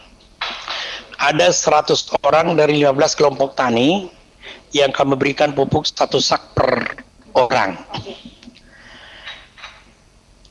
Ada 1.20 1.52
100 1.52 2.16
orang 2.24 2.56
dari 2.56 2.80
15 2.80 3.16
kelompok 3.16 3.56
tani 3.56 4.08
yang 4.72 4.92
kami 4.92 5.16
berikan 5.16 5.52
pupuk 5.52 5.84
satu 5.88 6.20
sak 6.20 6.52
per 6.56 7.00
orang. 7.36 7.76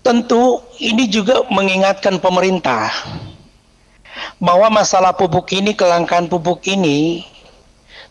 Tentu 0.06 0.62
ini 0.78 1.10
juga 1.10 1.42
mengingatkan 1.50 2.22
pemerintah 2.22 2.94
bahwa 4.38 4.70
masalah 4.70 5.18
pupuk 5.18 5.50
ini, 5.50 5.74
kelangkaan 5.74 6.30
pupuk 6.30 6.62
ini 6.70 7.26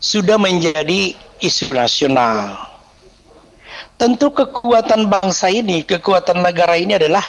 sudah 0.02 0.34
menjadi 0.34 1.14
isu 1.38 1.70
nasional. 1.70 2.58
Tentu 3.94 4.26
kekuatan 4.26 5.06
bangsa 5.06 5.54
ini, 5.54 5.86
kekuatan 5.86 6.42
negara 6.42 6.74
ini 6.74 6.98
adalah 6.98 7.22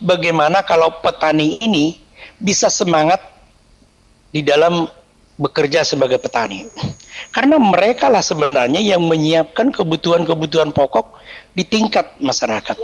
bagaimana 0.00 0.64
kalau 0.64 0.96
petani 1.04 1.60
ini 1.60 2.00
bisa 2.40 2.72
semangat 2.72 3.20
di 4.32 4.40
dalam 4.40 4.88
bekerja 5.36 5.84
sebagai 5.84 6.16
petani. 6.16 6.64
Karena 7.36 7.60
mereka 7.60 8.08
lah 8.08 8.24
sebenarnya 8.24 8.80
yang 8.80 9.04
menyiapkan 9.04 9.76
kebutuhan-kebutuhan 9.76 10.72
pokok 10.72 11.20
di 11.52 11.68
tingkat 11.68 12.16
masyarakat. 12.16 12.80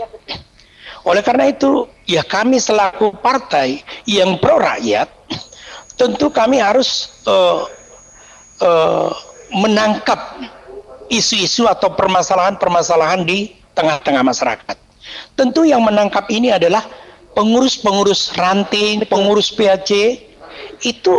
Oleh 1.03 1.19
karena 1.19 1.51
itu, 1.51 1.87
ya 2.07 2.23
kami 2.23 2.59
selaku 2.59 3.11
partai 3.19 3.83
yang 4.07 4.39
pro 4.39 4.55
rakyat, 4.55 5.11
tentu 5.99 6.31
kami 6.31 6.63
harus 6.63 7.11
eh, 7.27 7.61
eh, 8.63 9.09
menangkap 9.53 10.39
isu-isu 11.11 11.67
atau 11.67 11.91
permasalahan-permasalahan 11.93 13.27
di 13.27 13.53
tengah-tengah 13.75 14.23
masyarakat. 14.23 14.77
Tentu 15.35 15.67
yang 15.67 15.83
menangkap 15.83 16.25
ini 16.31 16.55
adalah 16.55 16.87
pengurus-pengurus 17.35 18.33
ranting, 18.39 19.03
pengurus 19.05 19.51
PAC 19.51 20.23
itu 20.85 21.15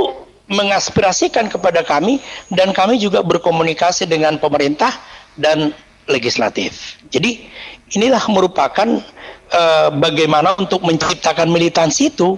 mengaspirasikan 0.48 1.48
kepada 1.48 1.80
kami 1.84 2.20
dan 2.52 2.72
kami 2.76 3.00
juga 3.00 3.24
berkomunikasi 3.24 4.04
dengan 4.04 4.36
pemerintah 4.36 4.92
dan 5.40 5.72
legislatif. 6.06 7.00
Jadi 7.08 7.48
inilah 7.96 8.20
merupakan 8.28 9.00
eh, 9.54 9.88
bagaimana 9.94 10.58
untuk 10.58 10.82
menciptakan 10.82 11.46
militansi 11.46 12.10
itu 12.10 12.36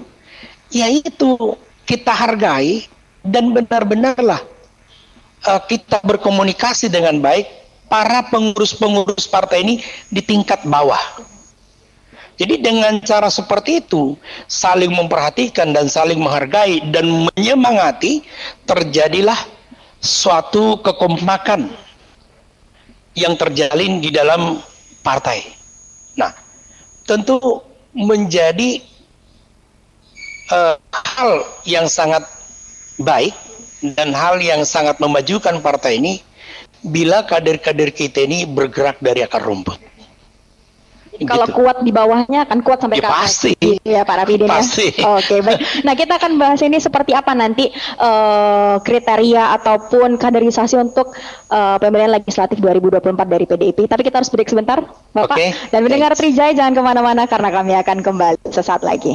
yaitu 0.68 1.56
kita 1.88 2.12
hargai 2.12 2.84
dan 3.24 3.56
benar-benarlah 3.56 4.44
eh, 5.48 5.60
kita 5.66 6.04
berkomunikasi 6.04 6.92
dengan 6.92 7.18
baik 7.24 7.48
para 7.88 8.26
pengurus-pengurus 8.28 9.30
partai 9.30 9.62
ini 9.64 9.74
di 10.10 10.20
tingkat 10.20 10.62
bawah. 10.66 11.00
Jadi 12.36 12.60
dengan 12.60 13.00
cara 13.00 13.32
seperti 13.32 13.80
itu, 13.80 14.12
saling 14.44 14.92
memperhatikan 14.92 15.72
dan 15.72 15.88
saling 15.88 16.20
menghargai 16.20 16.84
dan 16.92 17.08
menyemangati, 17.32 18.20
terjadilah 18.68 19.40
suatu 20.04 20.76
kekompakan 20.84 21.72
yang 23.16 23.32
terjalin 23.40 24.04
di 24.04 24.12
dalam 24.12 24.60
partai. 25.00 25.48
Nah, 26.20 26.28
tentu 27.06 27.38
menjadi 27.96 28.82
eh, 30.52 30.76
hal 30.92 31.32
yang 31.64 31.86
sangat 31.88 32.26
baik 33.00 33.32
dan 33.96 34.12
hal 34.12 34.42
yang 34.42 34.66
sangat 34.66 34.98
memajukan 34.98 35.62
partai 35.62 36.02
ini 36.02 36.14
bila 36.86 37.24
kader-kader 37.24 37.90
kita 37.90 38.26
ini 38.26 38.44
bergerak 38.46 39.00
dari 39.00 39.24
akar 39.24 39.42
rumput. 39.42 39.78
Kalau 41.22 41.46
Gitu. 41.46 41.56
kuat 41.56 41.76
di 41.80 41.90
bawahnya 41.90 42.44
akan 42.44 42.58
kuat 42.60 42.78
sampai 42.78 42.98
Ya, 42.98 43.02
ke 43.02 43.08
atas. 43.08 43.20
pasti. 43.22 43.52
Iya, 43.80 44.00
Pak 44.02 44.16
Rapidin 44.18 44.48
ya. 44.50 44.58
Pasti. 44.58 44.88
Oke, 44.98 45.36
baik. 45.40 45.58
Nah, 45.80 45.94
kita 45.94 46.12
akan 46.16 46.32
bahas 46.36 46.60
ini 46.60 46.76
seperti 46.76 47.12
apa 47.12 47.32
nanti 47.32 47.70
eh, 47.70 48.74
kriteria 48.78 49.54
ataupun 49.54 50.16
kaderisasi 50.16 50.76
untuk 50.76 51.14
eh, 51.48 51.76
pemilihan 51.78 52.12
legislatif 52.12 52.58
2024 52.58 53.00
dari 53.24 53.44
PDIP. 53.44 53.78
Tapi 53.86 54.02
kita 54.02 54.18
harus 54.18 54.28
break 54.28 54.48
sebentar, 54.48 54.82
Bapak. 55.12 55.32
Oke. 55.32 55.46
Dan 55.70 55.80
mendengar. 55.80 56.12
Trijaya 56.12 56.50
jangan 56.50 56.72
ke 56.72 56.82
mana-mana 56.82 57.22
karena 57.24 57.52
kami 57.52 57.76
akan 57.76 58.00
kembali 58.00 58.40
sesaat 58.48 58.80
lagi. 58.80 59.14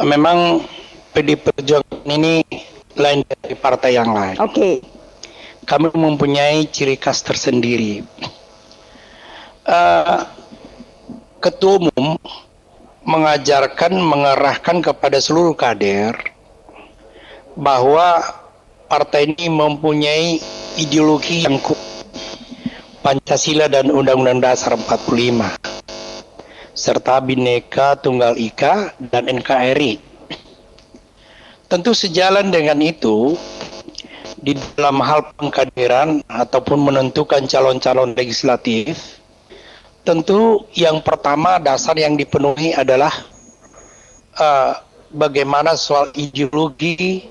memang 0.06 0.68
PD 1.16 1.40
Perjuangan 1.40 2.06
ini 2.06 2.46
lain 2.98 3.26
dari 3.26 3.56
partai 3.58 3.98
yang 3.98 4.12
lain. 4.14 4.36
Oke. 4.38 4.54
Okay. 4.54 4.76
Kami 5.68 5.92
mempunyai 5.92 6.64
ciri 6.72 6.96
khas 6.96 7.20
tersendiri. 7.26 8.00
Uh, 9.68 10.24
Ketua 11.44 11.78
Umum 11.78 12.16
mengajarkan, 13.08 13.94
mengarahkan 14.00 14.80
kepada 14.84 15.20
seluruh 15.20 15.56
kader 15.56 16.16
bahwa 17.56 18.22
partai 18.88 19.36
ini 19.36 19.52
mempunyai 19.52 20.40
ideologi 20.80 21.44
yang 21.44 21.60
kuat 21.60 21.80
Pancasila 23.04 23.68
dan 23.68 23.92
Undang-Undang 23.92 24.40
Dasar 24.44 24.76
45 24.76 25.60
serta 26.72 27.20
Bhinneka 27.20 28.00
Tunggal 28.00 28.40
Ika 28.40 28.96
dan 29.12 29.28
NKRI. 29.28 30.00
Tentu 31.68 31.92
sejalan 31.92 32.48
dengan 32.48 32.80
itu 32.80 33.36
di 34.40 34.56
dalam 34.76 35.04
hal 35.04 35.36
pengkaderan 35.36 36.24
ataupun 36.32 36.80
menentukan 36.88 37.44
calon-calon 37.44 38.16
legislatif 38.16 39.20
tentu 40.08 40.64
yang 40.72 41.04
pertama 41.04 41.60
dasar 41.60 42.00
yang 42.00 42.16
dipenuhi 42.16 42.72
adalah 42.72 43.12
uh, 44.40 44.80
bagaimana 45.12 45.76
soal 45.76 46.16
ideologi 46.16 47.28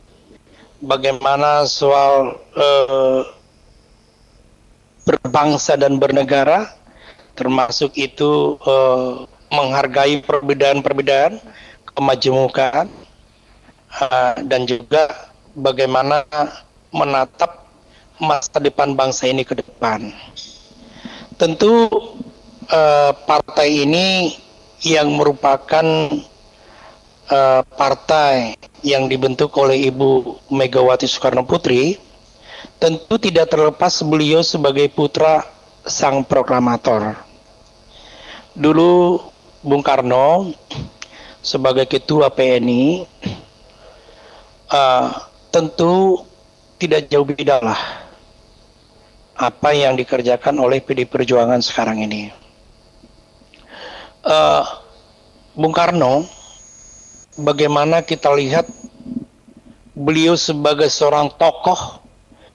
bagaimana 0.83 1.65
soal 1.65 2.37
uh, 2.57 3.21
berbangsa 5.07 5.79
dan 5.79 6.03
bernegara, 6.03 6.75
termasuk 7.39 7.95
itu 7.95 8.59
uh, 8.67 9.25
menghargai 9.53 10.21
perbedaan-perbedaan, 10.27 11.39
kemajemukan, 11.95 12.91
uh, 14.03 14.35
dan 14.45 14.67
juga 14.67 15.31
bagaimana 15.55 16.27
menatap 16.91 17.65
masa 18.19 18.59
depan 18.59 18.97
bangsa 18.97 19.29
ini 19.29 19.45
ke 19.45 19.57
depan. 19.57 20.11
Tentu 21.37 21.89
uh, 22.73 23.13
partai 23.29 23.85
ini 23.85 24.33
yang 24.85 25.13
merupakan 25.17 25.85
uh, 27.31 27.63
partai 27.75 28.55
yang 28.87 29.11
dibentuk 29.11 29.51
oleh 29.59 29.91
Ibu 29.91 30.39
Megawati 30.51 31.07
Soekarno 31.09 31.43
Putri 31.43 31.99
tentu 32.77 33.17
tidak 33.17 33.51
terlepas 33.51 34.03
beliau 34.05 34.45
sebagai 34.45 34.91
putra 34.93 35.47
sang 35.87 36.27
proklamator. 36.27 37.15
Dulu 38.57 39.21
Bung 39.67 39.83
Karno 39.83 40.51
sebagai 41.43 41.87
ketua 41.87 42.31
PNI 42.33 43.07
uh, 44.71 45.07
tentu 45.53 46.25
tidak 46.77 47.09
jauh 47.09 47.25
beda 47.25 47.63
lah 47.63 47.81
apa 49.37 49.77
yang 49.77 50.01
dikerjakan 50.01 50.57
oleh 50.57 50.81
PD 50.81 51.05
Perjuangan 51.05 51.61
sekarang 51.61 52.01
ini. 52.01 52.33
Uh, 54.27 54.65
Bung 55.53 55.77
Karno 55.77 56.25
bagaimana 57.37 58.01
kita 58.01 58.33
lihat 58.33 58.67
beliau 59.93 60.37
sebagai 60.37 60.89
seorang 60.89 61.33
tokoh, 61.37 62.01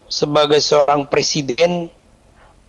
sebagai 0.10 0.62
seorang 0.62 1.06
presiden 1.10 1.90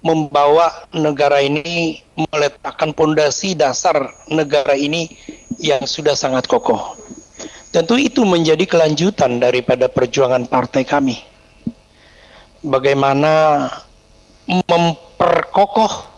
membawa 0.03 0.89
negara 0.93 1.41
ini 1.41 2.03
meletakkan 2.17 2.91
pondasi 2.93 3.55
dasar 3.55 4.13
negara 4.29 4.75
ini 4.75 5.13
yang 5.63 5.85
sudah 5.87 6.13
sangat 6.17 6.49
kokoh. 6.51 6.99
Tentu 7.73 7.97
itu 7.97 8.27
menjadi 8.29 8.69
kelanjutan 8.69 9.41
daripada 9.41 9.89
perjuangan 9.89 10.45
partai 10.45 10.85
kami. 10.85 11.17
Bagaimana 12.63 13.65
memperkokoh 14.47 16.13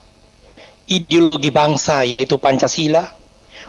ideologi 0.91 1.55
bangsa 1.55 2.03
yaitu 2.05 2.37
Pancasila, 2.41 3.07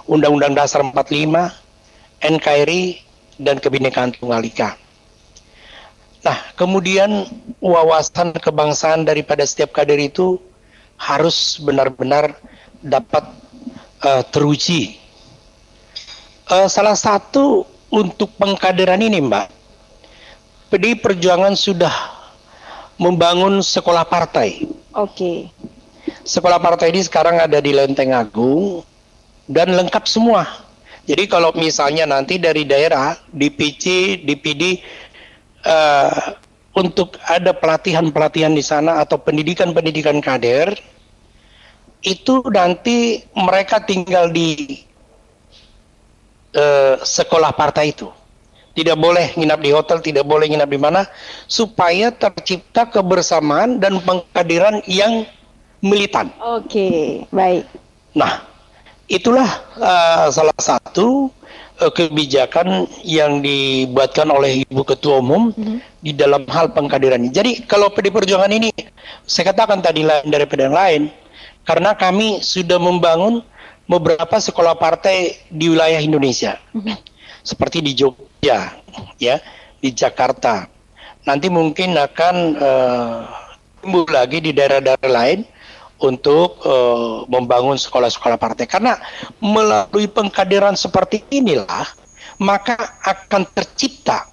Undang-Undang 0.09 0.53
Dasar 0.57 0.81
45, 0.81 1.64
NKRI, 2.25 3.05
dan 3.39 3.59
Kebinekaan 3.59 4.15
Tunggal 4.15 4.43
Ika. 4.47 4.79
Nah, 6.25 6.37
kemudian 6.57 7.29
wawasan 7.61 8.33
kebangsaan 8.33 9.05
daripada 9.05 9.45
setiap 9.45 9.75
kader 9.77 10.01
itu 10.01 10.41
harus 10.97 11.61
benar-benar 11.61 12.33
dapat 12.81 13.29
uh, 14.01 14.23
teruji. 14.33 14.97
Uh, 16.49 16.65
salah 16.65 16.97
satu 16.97 17.65
untuk 17.93 18.33
pengkaderan 18.41 19.01
ini, 19.05 19.21
Mbak, 19.21 19.47
PD 20.73 20.97
Perjuangan 20.97 21.53
sudah 21.53 21.93
membangun 22.97 23.61
sekolah 23.61 24.07
partai. 24.07 24.65
Oke. 24.97 25.13
Okay. 25.13 25.37
Sekolah 26.25 26.57
partai 26.57 26.89
ini 26.89 27.01
sekarang 27.05 27.37
ada 27.37 27.61
di 27.61 27.73
Lenteng 27.73 28.13
Agung 28.13 28.81
dan 29.45 29.73
lengkap 29.73 30.05
semua 30.09 30.64
jadi 31.05 31.29
kalau 31.29 31.53
misalnya 31.53 32.09
nanti 32.09 32.41
dari 32.41 32.65
daerah 32.65 33.13
DPC, 33.29 34.17
DPD 34.25 34.81
uh, 35.61 36.33
untuk 36.73 37.21
ada 37.29 37.53
pelatihan-pelatihan 37.53 38.51
di 38.51 38.65
sana 38.65 39.05
atau 39.05 39.21
pendidikan-pendidikan 39.21 40.17
kader 40.17 40.73
itu 42.01 42.41
nanti 42.49 43.21
mereka 43.37 43.81
tinggal 43.85 44.33
di 44.33 44.81
uh, 46.57 46.97
sekolah 47.01 47.53
partai 47.53 47.93
itu. 47.93 48.09
Tidak 48.75 48.97
boleh 48.99 49.31
nginap 49.39 49.61
di 49.63 49.71
hotel, 49.71 50.03
tidak 50.03 50.27
boleh 50.27 50.51
nginap 50.51 50.67
di 50.67 50.75
mana 50.81 51.07
supaya 51.47 52.11
tercipta 52.11 52.89
kebersamaan 52.89 53.79
dan 53.79 54.01
pengkaderan 54.03 54.83
yang 54.89 55.23
militan. 55.79 56.33
Oke, 56.43 57.23
baik. 57.31 57.63
Nah, 58.11 58.54
itulah 59.05 59.47
uh, 59.77 60.27
salah 60.33 60.57
satu 60.57 61.29
uh, 61.81 61.91
kebijakan 61.93 62.89
yang 63.05 63.39
dibuatkan 63.41 64.29
oleh 64.29 64.65
Ibu 64.65 64.83
Ketua 64.85 65.21
Umum 65.21 65.53
mm-hmm. 65.53 65.77
di 66.01 66.11
dalam 66.13 66.43
hal 66.49 66.73
pengkaderan 66.73 67.21
ini. 67.25 67.31
Jadi 67.33 67.51
kalau 67.69 67.93
PD 67.93 68.09
Perjuangan 68.09 68.51
ini 68.51 68.73
saya 69.25 69.53
katakan 69.53 69.81
tadi 69.81 70.05
lain 70.05 70.25
daripada 70.29 70.65
yang 70.65 70.77
lain 70.77 71.01
karena 71.65 71.93
kami 71.97 72.41
sudah 72.41 72.77
membangun 72.77 73.41
beberapa 73.85 74.37
sekolah 74.41 74.77
partai 74.77 75.37
di 75.49 75.69
wilayah 75.69 76.01
Indonesia. 76.01 76.57
Mm-hmm. 76.73 76.97
Seperti 77.45 77.77
di 77.85 77.93
Jogja, 77.93 78.73
ya, 79.21 79.37
di 79.77 79.93
Jakarta. 79.93 80.65
Nanti 81.25 81.49
mungkin 81.49 81.93
akan 81.93 82.35
uh, 82.57 83.17
timbul 83.85 84.09
lagi 84.09 84.41
di 84.41 84.49
daerah-daerah 84.49 85.09
lain 85.13 85.45
untuk 86.03 86.59
uh, 86.67 87.23
membangun 87.31 87.79
sekolah-sekolah 87.79 88.35
partai 88.35 88.67
karena 88.67 88.99
melalui 89.39 90.11
pengkaderan 90.11 90.75
seperti 90.75 91.23
inilah 91.31 91.87
maka 92.35 92.75
akan 93.07 93.47
tercipta 93.55 94.27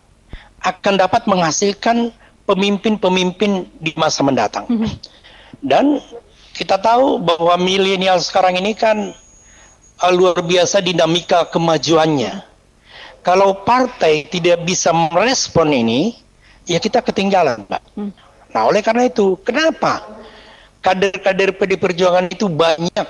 akan 0.63 0.99
dapat 0.99 1.23
menghasilkan 1.31 2.11
pemimpin-pemimpin 2.51 3.71
di 3.79 3.95
masa 3.95 4.27
mendatang 4.27 4.67
mm 4.67 4.79
-hmm. 4.83 4.93
dan 5.63 6.03
kita 6.53 6.83
tahu 6.83 7.23
bahwa 7.23 7.55
milenial 7.63 8.19
sekarang 8.19 8.59
ini 8.59 8.75
kan 8.75 9.15
uh, 10.03 10.13
luar 10.13 10.43
biasa 10.43 10.83
dinamika 10.83 11.47
kemajuannya 11.47 12.43
kalau 13.23 13.63
partai 13.63 14.27
tidak 14.27 14.67
bisa 14.67 14.91
merespon 14.91 15.71
ini 15.71 16.19
ya 16.67 16.83
kita 16.83 16.99
ketinggalan 17.07 17.63
mbak 17.71 17.83
mm. 17.95 18.11
nah 18.51 18.67
oleh 18.67 18.83
karena 18.83 19.07
itu 19.07 19.39
kenapa 19.47 20.03
kader-kader 20.83 21.55
PD 21.55 21.79
Perjuangan 21.79 22.27
itu 22.29 22.51
banyak 22.51 23.07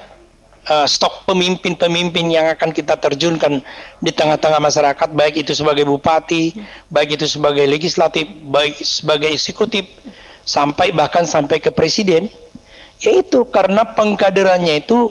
uh, 0.68 0.86
stok 0.86 1.26
pemimpin-pemimpin 1.26 2.28
yang 2.30 2.46
akan 2.52 2.70
kita 2.70 2.94
terjunkan 3.00 3.64
di 3.98 4.10
tengah-tengah 4.12 4.60
masyarakat, 4.62 5.08
baik 5.16 5.42
itu 5.42 5.56
sebagai 5.56 5.88
bupati, 5.88 6.54
baik 6.92 7.18
itu 7.18 7.26
sebagai 7.26 7.64
legislatif, 7.66 8.28
baik 8.46 8.76
sebagai 8.84 9.32
eksekutif, 9.32 9.88
sampai 10.44 10.92
bahkan 10.94 11.24
sampai 11.26 11.58
ke 11.58 11.72
presiden. 11.72 12.28
Yaitu 13.02 13.42
karena 13.50 13.82
pengkaderannya 13.82 14.78
itu 14.78 15.10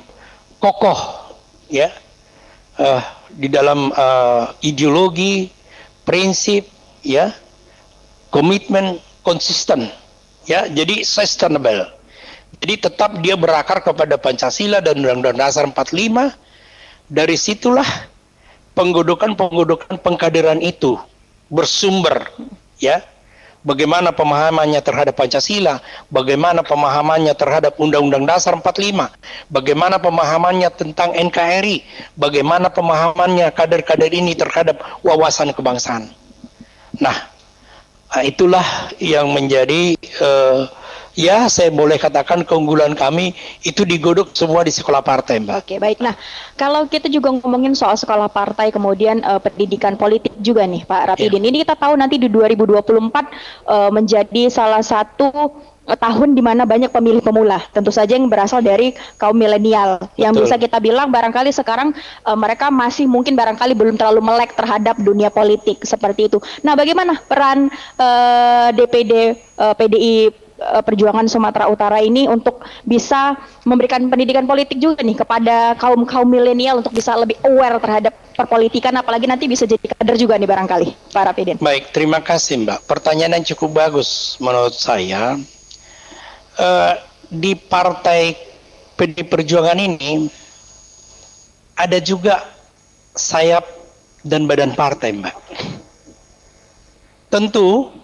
kokoh 0.63 1.35
ya. 1.67 1.91
Uh, 2.79 3.03
di 3.35 3.51
dalam 3.51 3.91
uh, 3.91 4.55
ideologi 4.63 5.51
prinsip 6.07 6.71
ya. 7.03 7.35
Komitmen 8.31 8.95
konsisten 9.27 9.91
ya. 10.47 10.71
Jadi 10.71 11.03
sustainable 11.03 12.00
jadi 12.61 12.77
tetap 12.77 13.17
dia 13.25 13.33
berakar 13.33 13.81
kepada 13.81 14.21
Pancasila 14.21 14.79
dan 14.85 15.01
Undang-Undang 15.01 15.37
Dasar 15.41 15.65
45 15.65 16.29
dari 17.09 17.35
situlah 17.35 17.87
penggodokan-penggodokan 18.77 19.97
pengkaderan 19.97 20.61
itu 20.61 20.95
bersumber 21.49 22.29
ya 22.77 23.01
bagaimana 23.65 24.13
pemahamannya 24.13 24.81
terhadap 24.81 25.17
Pancasila, 25.17 25.81
bagaimana 26.09 26.65
pemahamannya 26.65 27.33
terhadap 27.37 27.77
Undang-Undang 27.77 28.25
Dasar 28.29 28.57
45, 28.57 29.09
bagaimana 29.49 30.01
pemahamannya 30.01 30.69
tentang 30.73 31.13
NKRI, 31.13 31.85
bagaimana 32.17 32.69
pemahamannya 32.73 33.49
kader-kader 33.53 34.11
ini 34.11 34.33
terhadap 34.37 34.81
wawasan 35.05 35.53
kebangsaan. 35.53 36.09
Nah, 36.99 37.15
itulah 38.25 38.65
yang 38.99 39.31
menjadi 39.31 39.95
uh, 40.19 40.67
ya 41.15 41.47
saya 41.51 41.69
boleh 41.71 41.99
katakan 41.99 42.47
keunggulan 42.47 42.95
kami 42.95 43.35
itu 43.67 43.83
digodok 43.83 44.31
semua 44.31 44.63
di 44.63 44.71
sekolah 44.71 45.03
partai 45.03 45.43
Mbak. 45.43 45.55
Oke 45.63 45.75
baik, 45.77 45.99
nah 45.99 46.15
kalau 46.55 46.87
kita 46.87 47.11
juga 47.11 47.33
ngomongin 47.35 47.75
soal 47.75 47.99
sekolah 47.99 48.31
partai 48.31 48.71
kemudian 48.71 49.23
uh, 49.23 49.39
pendidikan 49.41 49.99
politik 49.99 50.31
juga 50.39 50.63
nih 50.63 50.87
Pak 50.87 51.15
Rapidin, 51.15 51.43
yeah. 51.43 51.49
ini 51.51 51.57
kita 51.67 51.75
tahu 51.75 51.93
nanti 51.99 52.15
di 52.15 52.31
2024 52.31 52.87
uh, 52.87 53.89
menjadi 53.91 54.47
salah 54.47 54.83
satu 54.83 55.51
eh, 55.89 55.97
tahun 55.97 56.37
di 56.37 56.43
mana 56.45 56.63
banyak 56.63 56.93
pemilih 56.93 57.19
pemula, 57.19 57.59
tentu 57.75 57.91
saja 57.91 58.15
yang 58.15 58.31
berasal 58.31 58.63
dari 58.63 58.95
kaum 59.19 59.35
milenial, 59.35 59.99
yang 60.15 60.31
Betul. 60.31 60.47
bisa 60.47 60.55
kita 60.55 60.77
bilang 60.79 61.11
barangkali 61.11 61.51
sekarang 61.51 61.91
uh, 62.23 62.37
mereka 62.39 62.71
masih 62.71 63.09
mungkin 63.09 63.35
barangkali 63.35 63.75
belum 63.75 63.99
terlalu 63.99 64.23
melek 64.23 64.55
terhadap 64.55 64.95
dunia 65.01 65.27
politik 65.27 65.83
seperti 65.83 66.31
itu. 66.31 66.37
Nah, 66.63 66.77
bagaimana 66.77 67.19
peran 67.27 67.67
uh, 67.99 68.69
DPD 68.71 69.35
uh, 69.59 69.75
PDI 69.75 70.41
Eh, 70.50 70.50
perjuangan 70.85 71.25
Sumatera 71.25 71.65
Utara 71.67 71.97
ini 71.99 72.29
untuk 72.29 72.61
bisa 72.85 73.35
memberikan 73.65 74.05
pendidikan 74.07 74.45
politik 74.45 74.77
juga 74.77 75.01
nih 75.01 75.17
kepada 75.17 75.73
kaum 75.81 76.05
kaum 76.05 76.29
milenial 76.29 76.79
untuk 76.79 76.93
bisa 76.93 77.17
lebih 77.17 77.37
aware 77.41 77.81
terhadap 77.81 78.13
perpolitikan 78.37 78.93
apalagi 78.97 79.25
nanti 79.27 79.45
bisa 79.49 79.65
jadi 79.65 79.81
kader 79.81 80.17
juga 80.17 80.37
nih 80.37 80.49
barangkali 80.49 80.87
Pak 81.13 81.23
Rapidin. 81.27 81.57
Baik, 81.61 81.93
terima 81.93 82.21
kasih 82.21 82.63
Mbak. 82.65 82.85
Pertanyaan 82.85 83.41
yang 83.41 83.45
cukup 83.53 83.69
bagus 83.75 84.37
menurut 84.41 84.73
saya. 84.73 85.37
Uh, 86.59 86.93
di 87.31 87.55
partai 87.55 88.35
PD 88.99 89.23
Perjuangan 89.23 89.79
ini 89.79 90.27
ada 91.79 91.97
juga 92.03 92.43
sayap 93.15 93.63
dan 94.21 94.45
badan 94.45 94.75
partai 94.77 95.15
Mbak. 95.15 95.35
Tentu 97.31 98.00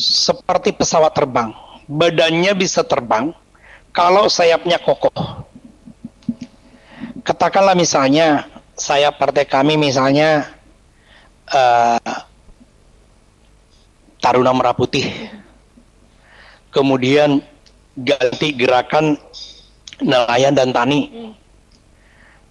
seperti 0.00 0.72
pesawat 0.72 1.12
terbang. 1.12 1.52
Badannya 1.90 2.52
bisa 2.56 2.80
terbang 2.80 3.36
kalau 3.92 4.32
sayapnya 4.32 4.80
kokoh. 4.80 5.44
Katakanlah 7.20 7.76
misalnya 7.76 8.48
sayap 8.72 9.20
partai 9.20 9.44
kami 9.44 9.76
misalnya 9.76 10.48
uh, 11.52 12.16
Taruna 14.24 14.56
Merah 14.56 14.72
Putih. 14.72 15.04
Kemudian 16.70 17.42
ganti 17.98 18.54
gerakan 18.56 19.18
nelayan 20.00 20.56
dan 20.56 20.72
tani. 20.72 21.34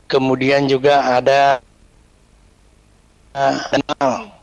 Kemudian 0.09 0.65
juga 0.69 1.17
ada 1.17 1.61
uh, 3.33 4.38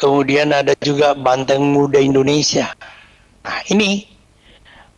Kemudian 0.00 0.48
ada 0.48 0.72
juga 0.80 1.12
Banteng 1.12 1.76
Muda 1.76 2.00
Indonesia. 2.00 2.72
Nah, 3.44 3.60
ini 3.68 4.08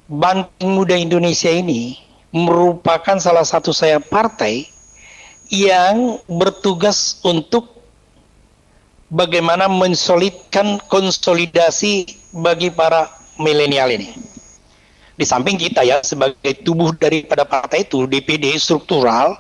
Banteng 0.07 0.79
Muda 0.79 0.95
Indonesia 0.95 1.51
ini 1.51 1.99
merupakan 2.31 3.19
salah 3.19 3.43
satu 3.43 3.75
saya 3.75 3.99
partai 3.99 4.71
yang 5.51 6.23
bertugas 6.31 7.19
untuk 7.27 7.83
bagaimana 9.11 9.67
mensolidkan 9.67 10.79
konsolidasi 10.87 12.07
bagi 12.31 12.71
para 12.71 13.11
milenial 13.43 13.91
ini. 13.91 14.15
Di 15.19 15.27
samping 15.27 15.59
kita 15.59 15.83
ya 15.83 15.99
sebagai 16.07 16.63
tubuh 16.63 16.95
daripada 16.95 17.43
partai 17.43 17.83
itu 17.83 18.07
DPD 18.07 18.55
struktural, 18.55 19.35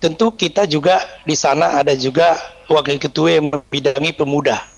tentu 0.00 0.32
kita 0.32 0.64
juga 0.64 1.04
di 1.28 1.36
sana 1.36 1.84
ada 1.84 1.92
juga 1.92 2.40
wakil 2.72 2.96
ketua 2.96 3.36
yang 3.36 3.52
membidangi 3.52 4.16
pemuda 4.16 4.75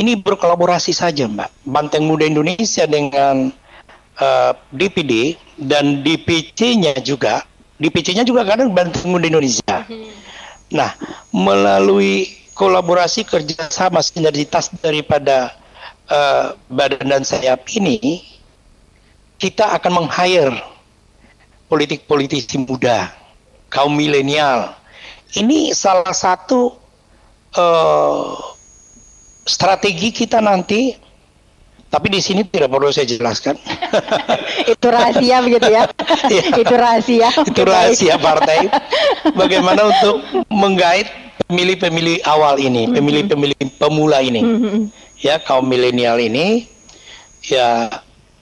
ini 0.00 0.16
berkolaborasi 0.16 0.96
saja 0.96 1.28
Mbak. 1.28 1.68
Banteng 1.68 2.08
Muda 2.08 2.24
Indonesia 2.24 2.88
dengan 2.88 3.52
uh, 4.16 4.24
eh, 4.24 4.52
DPD 4.72 5.36
dan 5.60 6.00
DPC-nya 6.00 6.96
juga, 7.04 7.44
DPC-nya 7.76 8.24
juga 8.24 8.48
kadang 8.48 8.72
Banteng 8.72 9.12
Muda 9.12 9.28
Indonesia. 9.28 9.84
Hmm. 9.84 10.08
Nah, 10.72 10.96
melalui 11.36 12.32
kolaborasi 12.56 13.28
kerjasama 13.28 14.00
sinergitas 14.00 14.72
daripada 14.80 15.52
uh, 16.08 16.56
badan 16.72 17.12
dan 17.12 17.22
sayap 17.26 17.68
ini, 17.76 18.24
kita 19.36 19.76
akan 19.76 20.04
meng-hire 20.04 20.56
politik-politisi 21.68 22.56
muda, 22.64 23.12
kaum 23.68 23.96
milenial. 23.96 24.72
Ini 25.30 25.72
salah 25.72 26.12
satu 26.12 26.74
uh, 27.54 28.59
strategi 29.50 30.14
kita 30.14 30.38
nanti 30.38 30.94
tapi 31.90 32.06
di 32.06 32.22
sini 32.22 32.46
tidak 32.46 32.70
perlu 32.70 32.94
saya 32.94 33.02
jelaskan. 33.10 33.58
itu 34.72 34.86
rahasia 34.86 35.42
begitu 35.42 35.68
ya. 35.74 35.90
ya. 36.38 36.42
itu 36.54 36.74
rahasia. 36.78 37.28
Itu 37.42 37.62
rahasia 37.66 38.14
partai. 38.14 38.70
Bagaimana 39.40 39.90
untuk 39.90 40.22
menggait 40.54 41.10
pemilih-pemilih 41.50 42.22
awal 42.30 42.62
ini, 42.62 42.86
mm-hmm. 42.86 42.94
pemilih-pemilih 42.94 43.58
pemula 43.82 44.22
ini. 44.22 44.38
Mm 44.38 44.58
-hmm. 44.62 44.82
Ya, 45.18 45.42
kaum 45.42 45.66
milenial 45.66 46.22
ini 46.22 46.70
ya 47.42 47.90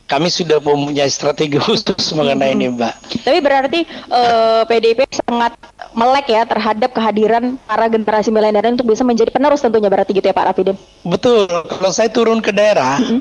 kami 0.08 0.32
sudah 0.32 0.56
mempunyai 0.58 1.06
strategi 1.12 1.60
khusus 1.60 2.16
mengenai 2.16 2.56
mm 2.56 2.56
-hmm. 2.56 2.64
ini, 2.64 2.74
Mbak. 2.74 2.94
Tapi 3.28 3.38
berarti 3.44 3.80
uh, 4.08 4.64
eh, 4.64 4.72
PDIP 4.72 5.00
sangat 5.28 5.52
melek 5.92 6.26
ya 6.32 6.42
terhadap 6.48 6.90
kehadiran 6.96 7.60
para 7.68 7.86
generasi 7.92 8.32
milenial 8.32 8.72
untuk 8.72 8.88
bisa 8.88 9.04
menjadi 9.04 9.28
penerus 9.28 9.60
tentunya 9.60 9.92
berarti 9.92 10.16
gitu 10.16 10.24
ya 10.24 10.34
Pak 10.34 10.46
Rafidin. 10.52 10.76
Betul. 11.04 11.44
Kalau 11.46 11.92
saya 11.92 12.08
turun 12.08 12.40
ke 12.40 12.50
daerah, 12.50 12.96
mm 12.96 13.04
-hmm. 13.04 13.20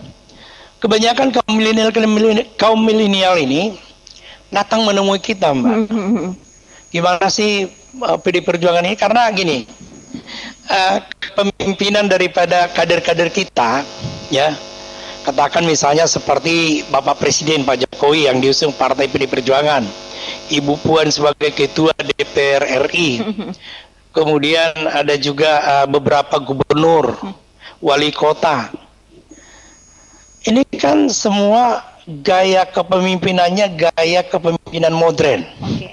kebanyakan 0.79 1.27
kaum 1.35 1.53
milenial 1.53 1.91
kaum 2.55 2.79
milenial 2.79 3.35
ini 3.35 3.75
datang 4.47 4.87
menemui 4.87 5.19
kita, 5.19 5.51
Mbak. 5.51 5.75
Mm 5.75 5.87
-hmm. 5.91 6.29
Gimana 6.87 7.27
sih 7.27 7.67
uh, 7.99 8.15
eh, 8.15 8.17
PD 8.23 8.39
Perjuangan 8.47 8.87
ini? 8.87 8.95
Karena 8.95 9.27
gini, 9.35 9.67
uh, 10.71 11.03
pemimpinan 11.35 12.07
daripada 12.07 12.71
kader-kader 12.71 13.27
kita, 13.27 13.83
ya, 14.31 14.55
katakan 15.27 15.67
misalnya 15.67 16.07
seperti 16.07 16.87
Bapak 16.87 17.19
Presiden 17.19 17.67
Pak 17.67 17.83
Jokowi 17.83 18.31
yang 18.31 18.39
diusung 18.39 18.71
Partai 18.71 19.11
PD 19.11 19.27
Perjuangan 19.27 19.83
Ibu 20.47 20.79
Puan 20.79 21.11
sebagai 21.11 21.51
Ketua 21.51 21.91
DPR 21.99 22.87
RI. 22.87 23.19
Kemudian 24.15 24.71
ada 24.87 25.13
juga 25.19 25.61
uh, 25.61 25.87
beberapa 25.91 26.39
gubernur, 26.39 27.19
wali 27.83 28.09
kota. 28.15 28.71
Ini 30.47 30.63
kan 30.79 31.11
semua 31.11 31.83
gaya 32.23 32.63
kepemimpinannya 32.63 33.67
gaya 33.75 34.23
kepemimpinan 34.25 34.95
modern. 34.95 35.43
Okay. 35.43 35.91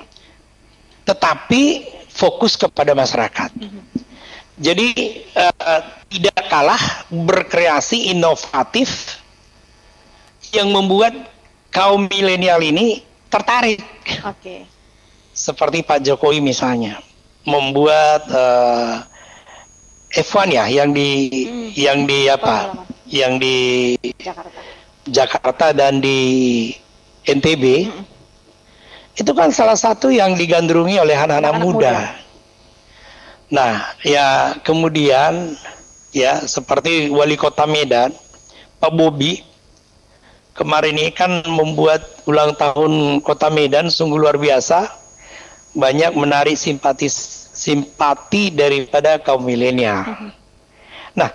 Tetapi 1.05 1.63
fokus 2.09 2.55
kepada 2.55 2.95
masyarakat. 2.95 3.51
Jadi 4.63 5.21
uh, 5.35 5.83
tidak 6.09 6.39
kalah 6.47 6.81
berkreasi 7.11 8.15
inovatif 8.15 9.21
yang 10.55 10.71
membuat 10.71 11.13
kaum 11.75 12.07
milenial 12.07 12.63
ini 12.63 13.03
tertarik. 13.27 13.83
Oke. 14.23 14.39
Okay. 14.39 14.61
Seperti 15.35 15.83
Pak 15.83 16.07
Jokowi 16.07 16.39
misalnya 16.39 17.03
membuat 17.43 18.23
uh, 18.31 19.03
F1 20.15 20.55
ya 20.55 20.65
yang 20.71 20.95
di 20.95 21.11
hmm. 21.27 21.69
yang 21.75 21.99
di 22.07 22.31
apa? 22.31 22.87
Yang 23.11 23.33
di 23.43 23.57
Jakarta. 24.23 24.61
Jakarta 25.11 25.67
dan 25.75 25.99
di 25.99 26.19
NTB. 27.27 27.91
Hmm. 27.91 28.07
Itu 29.15 29.35
kan 29.35 29.51
salah 29.51 29.79
satu 29.79 30.11
yang 30.11 30.39
digandrungi 30.39 30.99
oleh 31.03 31.15
anak-anak 31.19 31.55
muda. 31.59 31.67
muda. 31.67 31.97
Nah, 33.55 33.75
ya 34.03 34.59
kemudian 34.63 35.55
ya 36.15 36.43
seperti 36.47 37.11
wali 37.11 37.39
kota 37.39 37.67
Medan 37.67 38.15
Pak 38.83 38.91
Bobi 38.95 39.54
kemarin 40.55 40.97
ini 40.97 41.11
kan 41.11 41.43
membuat 41.45 42.25
ulang 42.25 42.55
tahun 42.55 43.21
Kota 43.21 43.51
Medan 43.51 43.91
sungguh 43.91 44.17
luar 44.17 44.39
biasa, 44.39 44.89
banyak 45.75 46.15
menarik 46.15 46.55
simpati 46.55 47.11
simpati 47.55 48.55
daripada 48.55 49.19
kaum 49.19 49.43
milenial. 49.43 50.31
Nah, 51.15 51.31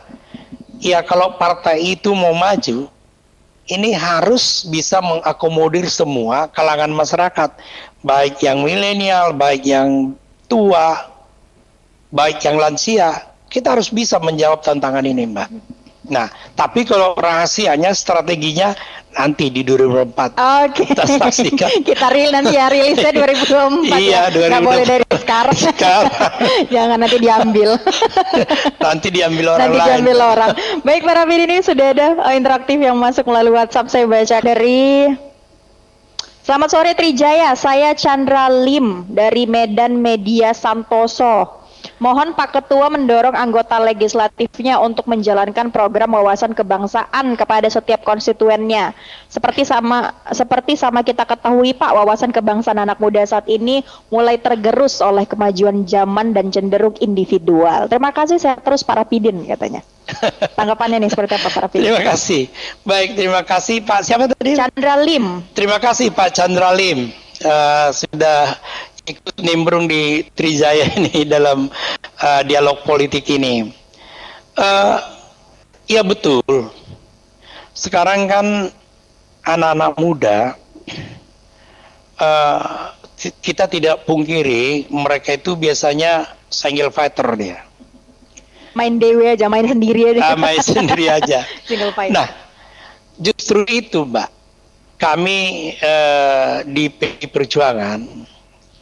ya 0.79 1.03
kalau 1.03 1.35
partai 1.35 1.95
itu 1.95 2.11
mau 2.15 2.35
maju, 2.35 2.87
ini 3.69 3.93
harus 3.93 4.65
bisa 4.67 4.99
mengakomodir 4.99 5.85
semua 5.87 6.49
kalangan 6.51 6.91
masyarakat, 6.91 7.49
baik 8.01 8.41
yang 8.43 8.63
milenial, 8.63 9.31
baik 9.35 9.63
yang 9.63 10.15
tua, 10.49 11.07
baik 12.09 12.41
yang 12.43 12.57
lansia. 12.57 13.29
Kita 13.49 13.73
harus 13.73 13.89
bisa 13.89 14.21
menjawab 14.21 14.61
tantangan 14.61 15.05
ini, 15.05 15.25
Mbak. 15.25 15.49
Nah, 16.09 16.27
tapi 16.57 16.83
kalau 16.83 17.13
rahasianya, 17.13 17.93
strateginya 17.93 18.73
nanti 19.13 19.49
di 19.49 19.65
2004. 19.65 20.37
Oke. 20.37 20.37
Okay. 20.37 20.85
Kita 20.93 21.03
saksikan. 21.05 21.69
Kita 21.89 22.07
real 22.13 22.29
nanti 22.33 22.53
ya 22.57 22.69
rilisnya 22.69 23.11
2024 23.13 23.97
iya, 23.97 24.29
ya. 24.29 24.49
2024. 24.49 24.49
Nggak 24.49 24.63
boleh 24.65 24.85
dari 24.85 25.05
sekarang. 25.17 25.55
sekarang. 25.57 26.13
Jangan 26.75 26.97
nanti 27.01 27.17
diambil. 27.17 27.69
nanti 28.85 29.07
diambil 29.09 29.45
orang 29.57 29.61
nanti 29.65 29.77
lain. 29.77 29.85
Nanti 29.85 29.93
diambil 29.97 30.17
orang. 30.21 30.49
Baik 30.85 31.01
para 31.05 31.23
ini 31.29 31.57
sudah 31.61 31.87
ada 31.93 32.07
uh, 32.21 32.33
interaktif 32.33 32.77
yang 32.77 32.97
masuk 32.97 33.25
melalui 33.25 33.53
WhatsApp. 33.57 33.89
Saya 33.89 34.05
baca 34.05 34.37
dari 34.41 35.09
Selamat 36.49 36.73
sore 36.73 36.97
Trijaya, 36.97 37.53
saya 37.53 37.93
Chandra 37.93 38.49
Lim 38.49 39.05
dari 39.13 39.45
Medan 39.45 40.01
Media 40.01 40.49
Santoso. 40.49 41.58
Mohon 41.99 42.31
Pak 42.31 42.55
Ketua 42.55 42.87
mendorong 42.87 43.35
anggota 43.35 43.75
legislatifnya 43.75 44.79
untuk 44.79 45.03
menjalankan 45.11 45.67
program 45.67 46.15
wawasan 46.15 46.55
kebangsaan 46.55 47.35
kepada 47.35 47.67
setiap 47.67 48.07
konstituennya. 48.07 48.95
Seperti 49.27 49.67
sama 49.67 50.15
seperti 50.31 50.79
sama 50.79 51.03
kita 51.03 51.27
ketahui 51.27 51.75
Pak, 51.75 51.91
wawasan 51.91 52.31
kebangsaan 52.31 52.79
anak 52.79 53.03
muda 53.03 53.19
saat 53.27 53.51
ini 53.51 53.83
mulai 54.07 54.39
tergerus 54.39 55.03
oleh 55.03 55.27
kemajuan 55.27 55.83
zaman 55.83 56.31
dan 56.31 56.47
cenderung 56.55 56.95
individual. 57.03 57.91
Terima 57.91 58.15
kasih 58.15 58.39
saya 58.39 58.55
terus 58.63 58.79
para 58.87 59.03
pidin 59.03 59.43
katanya. 59.43 59.83
Tanggapannya 60.57 61.03
nih 61.03 61.11
seperti 61.11 61.35
apa 61.35 61.51
para 61.51 61.67
pidin? 61.67 61.91
Terima 61.91 62.03
kasih. 62.15 62.47
Baik, 62.87 63.09
terima 63.19 63.41
kasih 63.43 63.83
Pak. 63.83 63.99
Siapa 64.07 64.25
tadi? 64.31 64.55
Chandra 64.55 64.95
Lim. 65.03 65.25
Terima 65.51 65.77
kasih 65.83 66.15
Pak 66.15 66.31
Chandra 66.31 66.71
Lim. 66.71 67.11
Uh, 67.39 67.87
sudah 67.95 68.55
ikut 69.09 69.35
nimbrung 69.41 69.89
di 69.89 70.21
Trijaya 70.37 70.93
ini 71.01 71.25
dalam 71.25 71.67
uh, 72.21 72.41
dialog 72.45 72.85
politik 72.85 73.25
ini. 73.33 73.73
Uh, 74.53 75.01
ya 75.89 76.05
betul. 76.05 76.43
Sekarang 77.73 78.29
kan 78.29 78.47
anak-anak 79.47 79.93
muda 79.97 80.37
uh, 82.19 82.93
kita 83.41 83.67
tidak 83.67 84.07
pungkiri 84.07 84.87
mereka 84.91 85.35
itu 85.35 85.55
biasanya 85.57 86.27
single 86.51 86.93
fighter 86.93 87.27
dia. 87.35 87.59
Main 88.77 89.01
dewe 89.01 89.33
aja, 89.33 89.49
main 89.49 89.65
sendiri 89.65 90.13
aja. 90.13 90.21
Uh, 90.35 90.37
main 90.37 90.61
sendiri 90.61 91.09
aja. 91.09 91.43
single 91.67 91.91
fighter. 91.91 92.13
Nah, 92.15 92.27
justru 93.17 93.65
itu, 93.67 94.05
Mbak. 94.05 94.29
Kami 94.99 95.71
uh, 95.79 96.59
di 96.67 96.91
PDI 96.91 97.31
Perjuangan 97.31 98.03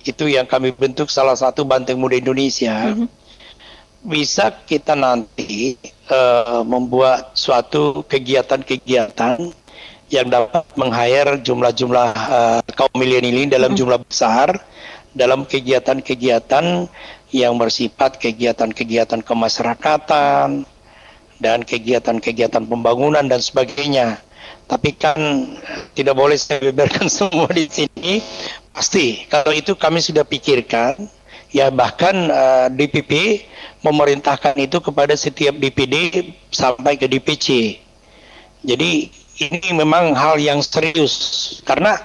itu 0.07 0.25
yang 0.31 0.47
kami 0.47 0.71
bentuk 0.71 1.11
salah 1.11 1.35
satu 1.35 1.67
Banteng 1.67 1.99
Muda 1.99 2.15
Indonesia. 2.15 2.91
Mm 2.91 3.05
-hmm. 3.05 3.07
Bisa 4.07 4.53
kita 4.63 4.95
nanti 4.95 5.75
uh, 6.07 6.63
membuat 6.63 7.35
suatu 7.35 8.05
kegiatan-kegiatan 8.07 9.51
yang 10.07 10.27
dapat 10.31 10.63
meng-hire 10.79 11.43
jumlah-jumlah 11.43 12.09
uh, 12.15 12.59
kaum 12.71 12.93
milenial 12.95 13.43
ini 13.43 13.51
dalam 13.51 13.71
mm 13.71 13.75
-hmm. 13.75 13.79
jumlah 13.83 13.99
besar 14.07 14.47
dalam 15.17 15.43
kegiatan-kegiatan 15.43 16.87
yang 17.33 17.53
bersifat 17.59 18.21
kegiatan-kegiatan 18.21 19.19
kemasyarakatan 19.25 20.63
dan 21.37 21.59
kegiatan-kegiatan 21.65 22.63
pembangunan 22.65 23.25
dan 23.25 23.41
sebagainya. 23.41 24.21
Tapi 24.67 24.89
kan 24.99 25.17
tidak 25.95 26.15
boleh 26.15 26.35
saya 26.35 26.59
beberkan 26.71 27.07
semua 27.17 27.47
di 27.51 27.67
sini. 27.71 28.19
Pasti 28.75 29.25
kalau 29.31 29.55
itu 29.55 29.73
kami 29.73 30.03
sudah 30.03 30.27
pikirkan 30.27 31.07
ya 31.49 31.71
bahkan 31.71 32.27
uh, 32.27 32.67
eh, 32.67 32.75
DPP 32.75 33.11
memerintahkan 33.81 34.59
itu 34.59 34.83
kepada 34.83 35.15
setiap 35.15 35.55
DPD 35.55 36.27
sampai 36.51 36.99
ke 36.99 37.07
DPC. 37.07 37.79
Jadi 38.67 39.07
ini 39.37 39.69
memang 39.71 40.17
hal 40.17 40.41
yang 40.41 40.59
serius 40.59 41.57
karena 41.63 41.95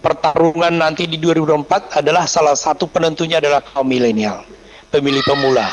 pertarungan 0.00 0.74
nanti 0.74 1.04
di 1.06 1.20
2024 1.20 2.00
adalah 2.00 2.24
salah 2.30 2.56
satu 2.56 2.88
penentunya 2.88 3.38
adalah 3.38 3.60
kaum 3.62 3.86
milenial, 3.86 4.42
pemilih 4.90 5.22
pemula. 5.26 5.66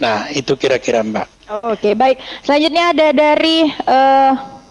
Nah, 0.00 0.30
itu 0.34 0.58
kira-kira 0.58 1.04
Mbak. 1.04 1.26
Oke, 1.62 1.94
baik. 1.94 2.18
Selanjutnya 2.42 2.90
ada 2.90 3.08
dari 3.12 3.68
uh, 3.86 4.61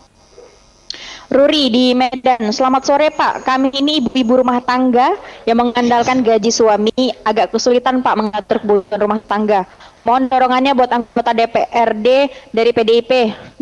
Ruri 1.32 1.72
di 1.72 1.96
Medan. 1.96 2.52
Selamat 2.52 2.84
sore 2.84 3.08
Pak. 3.08 3.48
Kami 3.48 3.72
ini 3.80 4.04
ibu-ibu 4.04 4.44
rumah 4.44 4.60
tangga 4.60 5.16
yang 5.48 5.64
mengandalkan 5.64 6.28
gaji 6.28 6.52
suami 6.52 6.92
agak 7.24 7.56
kesulitan 7.56 8.04
Pak 8.04 8.16
mengatur 8.20 8.60
kebutuhan 8.60 9.00
rumah 9.00 9.24
tangga. 9.24 9.64
Mohon 10.04 10.28
dorongannya 10.28 10.76
buat 10.76 10.92
anggota 10.92 11.32
DPRD 11.32 12.08
dari 12.52 12.72
PDIP 12.76 13.12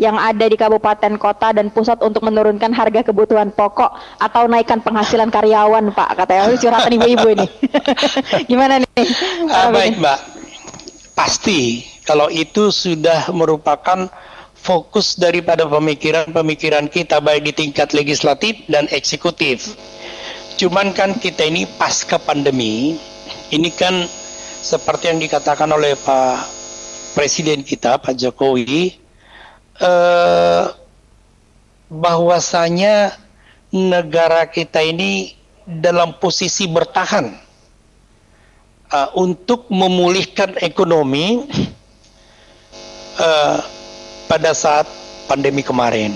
yang 0.02 0.18
ada 0.18 0.50
di 0.50 0.58
kabupaten 0.58 1.14
kota 1.14 1.54
dan 1.54 1.70
pusat 1.70 2.02
untuk 2.02 2.26
menurunkan 2.26 2.74
harga 2.74 3.06
kebutuhan 3.06 3.54
pokok 3.54 3.94
atau 4.18 4.50
naikkan 4.50 4.82
penghasilan 4.82 5.30
karyawan 5.30 5.94
Pak. 5.94 6.26
Katanya 6.26 6.50
curhatan 6.58 6.92
ibu-ibu 6.98 7.28
ini. 7.38 7.46
Gimana 8.50 8.82
nih? 8.82 9.06
Uh, 9.46 9.70
baik 9.70 9.94
Mbak. 9.94 10.18
Pasti 11.14 11.86
kalau 12.02 12.26
itu 12.34 12.74
sudah 12.74 13.30
merupakan 13.30 14.10
fokus 14.60 15.16
daripada 15.16 15.64
pemikiran-pemikiran 15.64 16.86
kita 16.92 17.18
baik 17.18 17.48
di 17.48 17.52
tingkat 17.56 17.96
legislatif 17.96 18.60
dan 18.68 18.86
eksekutif. 18.92 19.74
Cuman 20.60 20.92
kan 20.92 21.16
kita 21.16 21.48
ini 21.48 21.64
pasca 21.80 22.20
pandemi, 22.20 23.00
ini 23.48 23.70
kan 23.72 24.04
seperti 24.60 25.08
yang 25.08 25.18
dikatakan 25.18 25.72
oleh 25.72 25.96
Pak 25.96 26.44
Presiden 27.16 27.64
kita, 27.64 27.96
Pak 27.96 28.12
Jokowi, 28.20 29.00
eh, 29.80 30.64
bahwasanya 31.90 33.16
negara 33.74 34.46
kita 34.46 34.78
ini 34.84 35.34
dalam 35.66 36.18
posisi 36.18 36.66
bertahan 36.66 37.30
uh, 38.90 39.08
untuk 39.14 39.70
memulihkan 39.70 40.58
ekonomi 40.58 41.46
uh, 43.18 43.58
pada 44.30 44.54
saat 44.54 44.86
pandemi 45.26 45.66
kemarin. 45.66 46.14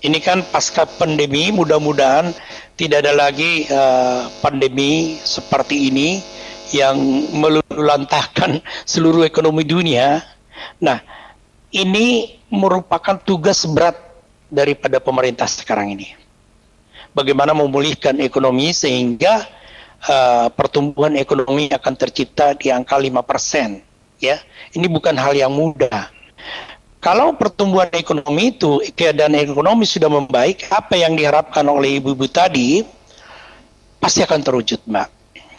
Ini 0.00 0.16
kan 0.24 0.40
pasca 0.48 0.88
pandemi, 0.88 1.52
mudah-mudahan 1.52 2.32
tidak 2.80 3.04
ada 3.04 3.12
lagi 3.12 3.68
uh, 3.68 4.32
pandemi 4.40 5.20
seperti 5.20 5.92
ini 5.92 6.24
yang 6.72 6.96
melulantahkan 7.36 8.64
seluruh 8.92 9.28
ekonomi 9.28 9.60
dunia. 9.60 10.24
Nah, 10.80 11.04
ini 11.68 12.40
merupakan 12.48 13.20
tugas 13.20 13.68
berat 13.68 14.00
daripada 14.48 14.96
pemerintah 14.96 15.44
sekarang 15.44 16.00
ini. 16.00 16.16
Bagaimana 17.12 17.52
memulihkan 17.52 18.24
ekonomi 18.24 18.72
sehingga 18.72 19.44
uh, 20.08 20.48
pertumbuhan 20.48 21.12
ekonomi 21.20 21.68
akan 21.68 21.92
tercipta 21.92 22.56
di 22.56 22.72
angka 22.72 22.96
5%. 22.96 23.12
Ya, 24.24 24.40
ini 24.72 24.88
bukan 24.88 25.12
hal 25.20 25.36
yang 25.36 25.52
mudah 25.52 26.08
kalau 27.04 27.36
pertumbuhan 27.36 27.92
ekonomi 27.92 28.56
itu, 28.56 28.80
keadaan 28.96 29.36
ekonomi 29.36 29.84
sudah 29.84 30.08
membaik, 30.08 30.64
apa 30.72 30.96
yang 30.96 31.12
diharapkan 31.20 31.68
oleh 31.68 32.00
ibu-ibu 32.00 32.24
tadi 32.32 32.80
pasti 34.00 34.24
akan 34.24 34.40
terwujud, 34.40 34.80
Mbak. 34.88 35.08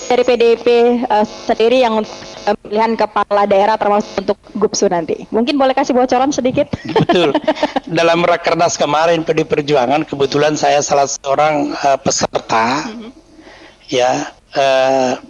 dari 0.09 0.25
PDIP 0.25 0.65
uh, 1.05 1.21
sendiri 1.45 1.85
yang 1.85 2.01
uh, 2.01 2.55
pilihan 2.65 2.97
kepala 2.97 3.45
daerah 3.45 3.77
termasuk 3.77 4.17
untuk 4.17 4.37
GUPSU 4.57 4.89
nanti. 4.89 5.29
Mungkin 5.29 5.61
boleh 5.61 5.77
kasih 5.77 5.93
bocoran 5.93 6.33
sedikit? 6.33 6.65
Betul. 6.97 7.37
Dalam 7.85 8.25
rakernas 8.25 8.81
kemarin 8.81 9.21
PD 9.21 9.45
Perjuangan 9.45 10.09
kebetulan 10.09 10.57
saya 10.57 10.81
salah 10.81 11.05
seorang 11.05 11.69
uh, 11.85 12.01
peserta. 12.01 12.89
Mm 12.89 12.93
-hmm. 12.97 13.11
Ya, 13.93 14.33
uh, 14.57 15.21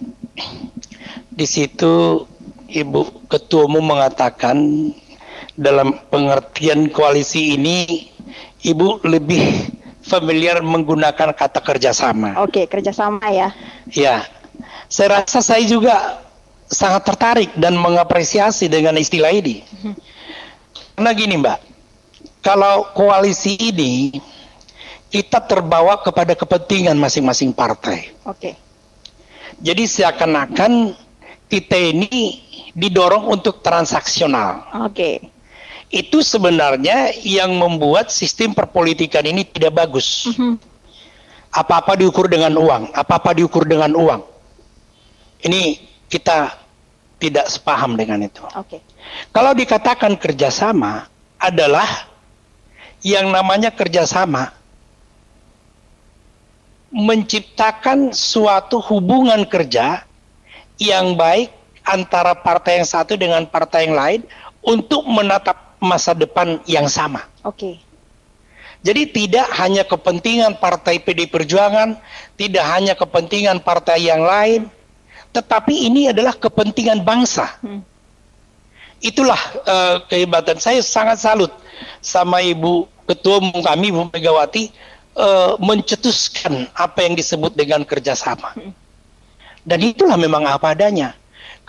di 1.36 1.43
situ 1.43 2.24
Ibu 2.71 3.28
Ketua 3.28 3.67
Umum 3.67 3.91
mengatakan 3.91 4.56
dalam 5.60 6.00
pengertian 6.08 6.88
koalisi 6.88 7.60
ini 7.60 8.11
Ibu 8.62 9.02
lebih 9.10 9.74
familiar 10.06 10.62
menggunakan 10.62 11.34
kata 11.34 11.60
kerjasama. 11.62 12.41
Oke, 12.41 12.65
kerjasama 12.69 13.26
ya. 13.30 13.50
Ya, 13.89 14.26
saya 14.89 15.21
rasa 15.21 15.41
saya 15.41 15.63
juga 15.65 16.21
sangat 16.69 17.04
tertarik 17.04 17.52
dan 17.58 17.76
mengapresiasi 17.78 18.71
dengan 18.71 18.97
istilah 18.97 19.34
ini. 19.34 19.65
Karena 20.95 21.12
gini 21.17 21.36
Mbak, 21.41 21.60
kalau 22.45 22.89
koalisi 22.93 23.58
ini 23.58 24.13
kita 25.12 25.43
terbawa 25.43 26.00
kepada 26.00 26.38
kepentingan 26.38 26.95
masing-masing 26.95 27.52
partai. 27.52 28.15
Oke. 28.24 28.56
Jadi 29.62 29.84
seakan-akan 29.86 30.95
kita 31.52 31.78
ini 31.78 32.39
didorong 32.71 33.28
untuk 33.28 33.60
transaksional. 33.60 34.71
Oke. 34.88 35.19
Itu 35.92 36.24
sebenarnya 36.24 37.20
yang 37.20 37.52
membuat 37.60 38.10
sistem 38.16 38.56
perpolitikan 38.56 39.28
ini 39.28 39.44
tidak 39.44 39.76
bagus. 39.76 40.32
Apa-apa 41.52 42.00
diukur 42.00 42.32
dengan 42.32 42.56
uang, 42.56 42.96
apa-apa 42.96 43.36
diukur 43.36 43.68
dengan 43.68 43.92
uang. 43.92 44.24
Ini 45.44 45.84
kita 46.08 46.56
tidak 47.20 47.52
sepaham 47.52 48.00
dengan 48.00 48.24
itu. 48.24 48.40
Okay. 48.56 48.80
Kalau 49.36 49.52
dikatakan 49.52 50.16
kerjasama 50.16 51.12
adalah 51.36 52.08
yang 53.04 53.28
namanya 53.34 53.74
kerjasama 53.74 54.54
menciptakan 56.92 58.12
suatu 58.12 58.80
hubungan 58.84 59.48
kerja 59.48 60.04
yang 60.80 61.16
baik 61.16 61.52
antara 61.88 62.36
partai 62.36 62.84
yang 62.84 62.88
satu 62.88 63.16
dengan 63.16 63.48
partai 63.48 63.88
yang 63.88 63.96
lain 63.96 64.22
untuk 64.62 65.08
menatap 65.08 65.71
masa 65.82 66.13
depan 66.13 66.62
yang 66.70 66.86
sama. 66.86 67.26
Oke. 67.41 67.58
Okay. 67.58 67.76
Jadi 68.82 69.13
tidak 69.13 69.46
hanya 69.62 69.86
kepentingan 69.86 70.58
partai 70.58 70.98
PD 70.98 71.30
Perjuangan, 71.30 72.02
tidak 72.34 72.65
hanya 72.65 72.98
kepentingan 72.98 73.62
partai 73.62 74.10
yang 74.10 74.26
lain, 74.26 74.65
tetapi 75.30 75.86
ini 75.86 76.10
adalah 76.10 76.34
kepentingan 76.34 77.06
bangsa. 77.06 77.62
Hmm. 77.62 77.86
Itulah 79.02 79.38
uh, 79.65 79.96
kehebatan 80.10 80.58
saya 80.58 80.82
sangat 80.82 81.22
salut 81.22 81.54
sama 82.02 82.41
Ibu 82.41 82.89
Ketua 83.06 83.41
Umum 83.41 83.62
kami 83.62 83.94
Ibu 83.94 84.13
Megawati 84.13 84.74
uh, 85.17 85.58
mencetuskan 85.62 86.70
apa 86.74 87.06
yang 87.06 87.13
disebut 87.13 87.54
dengan 87.54 87.86
kerjasama. 87.86 88.54
Hmm. 88.58 88.74
Dan 89.62 89.78
itulah 89.86 90.17
memang 90.17 90.41
apa 90.50 90.74
adanya. 90.74 91.13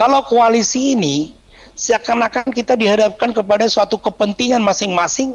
Kalau 0.01 0.25
koalisi 0.25 0.97
ini 0.97 1.37
seakan-akan 1.83 2.55
kita 2.55 2.79
dihadapkan 2.79 3.35
kepada 3.35 3.67
suatu 3.67 3.99
kepentingan 3.99 4.63
masing-masing 4.63 5.35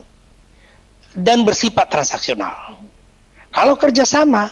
dan 1.12 1.44
bersifat 1.44 1.92
transaksional. 1.92 2.80
Kalau 3.52 3.76
kerjasama, 3.76 4.48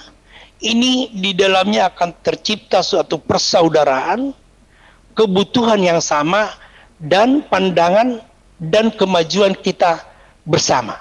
ini 0.60 1.08
di 1.16 1.32
dalamnya 1.32 1.88
akan 1.88 2.12
tercipta 2.20 2.84
suatu 2.84 3.16
persaudaraan, 3.16 4.36
kebutuhan 5.16 5.80
yang 5.80 6.04
sama, 6.04 6.52
dan 7.00 7.48
pandangan 7.48 8.20
dan 8.60 8.92
kemajuan 8.92 9.56
kita 9.56 10.04
bersama. 10.44 11.00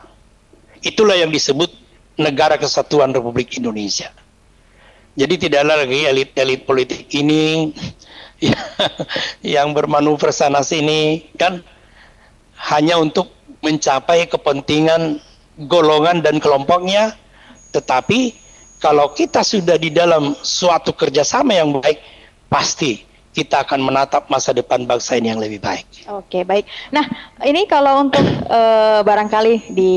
Itulah 0.79 1.19
yang 1.19 1.35
disebut 1.35 1.75
negara 2.15 2.55
kesatuan 2.55 3.11
Republik 3.11 3.59
Indonesia. 3.59 4.15
Jadi 5.15 5.47
tidak 5.47 5.63
lagi 5.67 6.07
elit-elit 6.07 6.67
politik 6.67 7.07
ini 7.15 7.71
yang 9.57 9.73
bermanuver 9.73 10.35
sana 10.35 10.61
sini 10.65 11.29
kan 11.39 11.63
hanya 12.71 12.97
untuk 12.97 13.33
mencapai 13.65 14.29
kepentingan 14.29 15.21
golongan 15.69 16.21
dan 16.21 16.43
kelompoknya, 16.43 17.15
tetapi 17.71 18.35
kalau 18.83 19.13
kita 19.17 19.41
sudah 19.41 19.81
di 19.81 19.89
dalam 19.89 20.37
suatu 20.45 20.93
kerjasama 20.93 21.57
yang 21.57 21.81
baik, 21.81 22.01
pasti 22.53 23.01
kita 23.35 23.67
akan 23.67 23.83
menatap 23.83 24.31
masa 24.31 24.55
depan 24.55 24.87
bangsa 24.87 25.19
ini 25.19 25.35
yang 25.35 25.43
lebih 25.43 25.59
baik. 25.59 26.07
Oke, 26.07 26.47
baik. 26.47 26.69
Nah, 26.95 27.03
ini 27.43 27.67
kalau 27.67 28.07
untuk 28.07 28.23
uh, 28.47 29.03
barangkali 29.03 29.75
di 29.75 29.93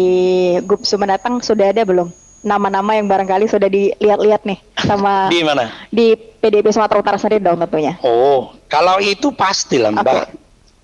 GUP 0.65 0.81
mendatang 0.97 1.37
sudah 1.45 1.69
ada 1.69 1.85
belum 1.85 2.09
nama-nama 2.45 2.93
yang 2.97 3.09
barangkali 3.09 3.49
sudah 3.49 3.69
dilihat-lihat 3.69 4.45
nih 4.45 4.59
sama 4.81 5.27
di 5.33 5.41
mana? 5.45 5.73
Di 5.89 6.13
PDIP 6.15 6.69
Sumatera 6.73 7.01
Utara 7.01 7.17
sendiri 7.17 7.43
dong 7.43 7.57
tentunya. 7.61 7.97
Oh, 8.05 8.53
kalau 8.69 9.01
itu 9.01 9.33
pasti 9.33 9.81
lah, 9.81 9.93
Mbak. 9.93 10.05
Okay. 10.05 10.25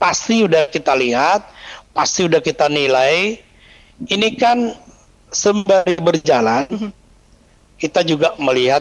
Pasti 0.01 0.43
udah 0.43 0.67
kita 0.67 0.93
lihat, 0.97 1.47
pasti 1.95 2.27
udah 2.27 2.43
kita 2.43 2.67
nilai. 2.67 3.39
Ini 4.03 4.35
kan 4.35 4.75
sembari 5.31 5.95
berjalan, 6.01 6.67
mm 6.67 6.79
-hmm 6.79 6.91
kita 7.83 7.99
juga 8.07 8.31
melihat 8.39 8.79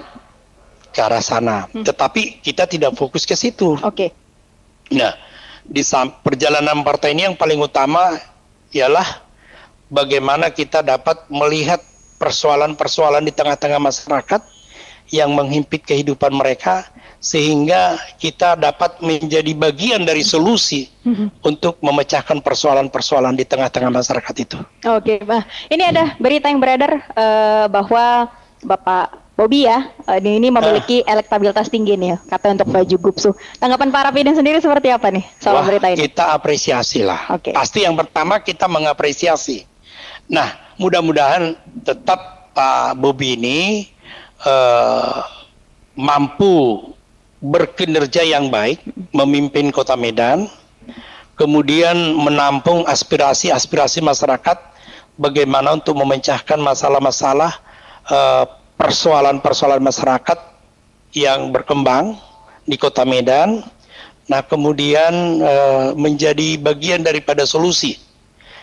ke 0.94 1.00
arah 1.02 1.18
sana. 1.18 1.66
Hmm. 1.74 1.82
Tetapi 1.82 2.38
kita 2.38 2.70
tidak 2.70 2.94
fokus 2.94 3.26
ke 3.26 3.34
situ. 3.34 3.74
Oke. 3.82 4.14
Okay. 4.14 4.94
Nah, 4.94 5.18
di 5.66 5.82
perjalanan 6.22 6.86
partai 6.86 7.10
ini 7.10 7.26
yang 7.26 7.34
paling 7.34 7.58
utama 7.58 8.14
ialah 8.70 9.26
bagaimana 9.90 10.54
kita 10.54 10.86
dapat 10.86 11.26
melihat 11.26 11.82
persoalan-persoalan 12.22 13.26
di 13.26 13.34
tengah-tengah 13.34 13.82
masyarakat 13.82 14.40
yang 15.10 15.34
menghimpit 15.34 15.82
kehidupan 15.82 16.30
mereka 16.30 16.86
sehingga 17.18 17.98
kita 18.18 18.54
dapat 18.54 19.02
menjadi 19.02 19.52
bagian 19.54 20.06
dari 20.06 20.22
solusi 20.22 20.86
hmm. 21.02 21.42
untuk 21.42 21.82
memecahkan 21.82 22.38
persoalan-persoalan 22.38 23.34
di 23.34 23.42
tengah-tengah 23.42 23.90
masyarakat 23.90 24.34
itu. 24.38 24.58
Oke, 24.86 25.18
okay, 25.18 25.18
Bah. 25.22 25.42
Ini 25.66 25.90
ada 25.90 26.14
berita 26.22 26.46
yang 26.50 26.62
beredar 26.62 26.98
uh, 27.14 27.66
bahwa 27.66 28.30
Bapak 28.62 29.22
Bobi 29.38 29.66
ya, 29.66 29.90
uh, 30.06 30.18
ini 30.18 30.50
memiliki 30.50 31.02
uh. 31.06 31.12
elektabilitas 31.14 31.70
tinggi 31.70 31.94
nih, 31.94 32.18
kata 32.26 32.58
untuk 32.58 32.70
baju 32.72 32.96
Gupsu. 33.10 33.30
Tanggapan 33.60 33.90
para 33.90 34.10
Rapidin 34.10 34.34
sendiri 34.34 34.58
seperti 34.58 34.90
apa 34.90 35.12
nih 35.12 35.22
soal 35.38 35.62
Wah, 35.62 35.66
berita 35.66 35.92
ini? 35.92 36.08
Kita 36.08 36.34
apresiasi 36.34 37.04
lah. 37.04 37.30
Okay. 37.38 37.54
Pasti 37.54 37.84
yang 37.84 37.94
pertama 37.94 38.42
kita 38.42 38.66
mengapresiasi. 38.66 39.68
Nah, 40.32 40.71
mudah-mudahan 40.82 41.54
tetap 41.86 42.50
Pak 42.50 42.98
Bobi 42.98 43.38
ini 43.38 43.60
uh, 44.42 45.22
mampu 45.94 46.82
berkinerja 47.38 48.26
yang 48.26 48.50
baik, 48.50 48.82
memimpin 49.14 49.70
Kota 49.70 49.94
Medan, 49.94 50.50
kemudian 51.38 51.94
menampung 52.18 52.82
aspirasi-aspirasi 52.90 54.02
masyarakat, 54.02 54.58
bagaimana 55.16 55.78
untuk 55.78 55.94
memecahkan 56.02 56.58
masalah-masalah 56.58 57.62
Eh, 58.02 58.44
persoalan-persoalan 58.82 59.78
masyarakat 59.78 60.38
yang 61.14 61.54
berkembang 61.54 62.18
di 62.66 62.74
Kota 62.74 63.06
Medan. 63.06 63.62
Nah, 64.26 64.42
kemudian 64.42 65.38
uh, 65.38 65.94
menjadi 65.94 66.58
bagian 66.58 67.06
daripada 67.06 67.46
solusi. 67.46 67.94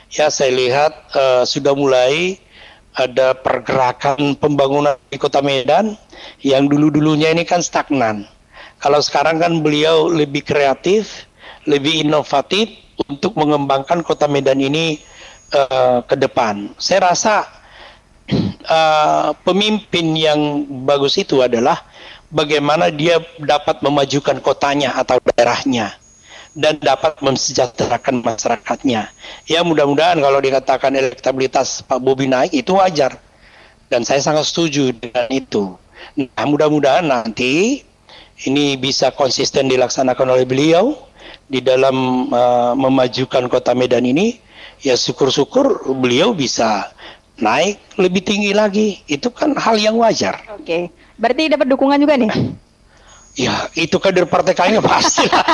Ya, 0.10 0.34
saya 0.34 0.50
lihat 0.50 1.14
uh, 1.14 1.46
sudah 1.46 1.78
mulai 1.78 2.42
ada 2.98 3.38
pergerakan 3.38 4.34
pembangunan 4.42 4.98
di 5.14 5.22
Kota 5.22 5.38
Medan 5.38 5.94
yang 6.42 6.66
dulu-dulunya 6.66 7.30
ini 7.30 7.46
kan 7.46 7.62
stagnan. 7.62 8.26
Kalau 8.82 8.98
sekarang 9.06 9.38
kan 9.38 9.62
beliau 9.62 10.10
lebih 10.10 10.42
kreatif, 10.42 11.30
lebih 11.70 12.02
inovatif 12.02 12.74
untuk 13.06 13.38
mengembangkan 13.38 14.02
Kota 14.02 14.26
Medan 14.26 14.58
ini 14.58 14.98
uh, 15.54 16.02
ke 16.02 16.18
depan. 16.18 16.74
Saya 16.82 17.14
rasa 17.14 17.46
uh, 18.66 19.30
pemimpin 19.46 20.18
yang 20.18 20.66
bagus 20.90 21.22
itu 21.22 21.46
adalah 21.46 21.86
bagaimana 22.34 22.90
dia 22.90 23.22
dapat 23.38 23.78
memajukan 23.86 24.42
kotanya 24.42 24.98
atau 24.98 25.22
daerahnya 25.22 25.94
dan 26.60 26.76
dapat 26.84 27.16
mensejahterakan 27.24 28.20
masyarakatnya. 28.20 29.08
Ya 29.48 29.60
mudah-mudahan 29.64 30.20
kalau 30.20 30.44
dikatakan 30.44 30.92
elektabilitas 30.92 31.80
Pak 31.88 32.04
Bobi 32.04 32.28
naik 32.28 32.52
itu 32.52 32.76
wajar 32.76 33.16
dan 33.88 34.04
saya 34.04 34.20
sangat 34.20 34.52
setuju 34.52 34.92
dengan 34.92 35.32
itu. 35.32 35.80
Nah 36.20 36.46
mudah-mudahan 36.46 37.08
nanti 37.08 37.82
ini 38.44 38.76
bisa 38.76 39.16
konsisten 39.16 39.72
dilaksanakan 39.72 40.36
oleh 40.36 40.44
beliau 40.44 41.00
di 41.48 41.64
dalam 41.64 42.28
uh, 42.30 42.76
memajukan 42.76 43.48
kota 43.48 43.72
Medan 43.72 44.04
ini. 44.04 44.36
Ya 44.80 44.96
syukur-syukur 44.96 45.92
beliau 46.00 46.32
bisa 46.32 46.92
naik 47.40 47.80
lebih 48.00 48.24
tinggi 48.24 48.52
lagi. 48.52 49.00
Itu 49.08 49.32
kan 49.32 49.56
hal 49.56 49.80
yang 49.80 49.96
wajar. 50.00 50.40
Oke, 50.56 50.92
berarti 51.20 51.52
dapat 51.52 51.68
dukungan 51.72 52.00
juga 52.00 52.16
nih. 52.20 52.32
Ya, 53.40 53.72
itu 53.72 53.96
kader 53.96 54.28
partai 54.28 54.52
kayaknya 54.52 54.84
pasti 54.84 55.24
lah. 55.32 55.48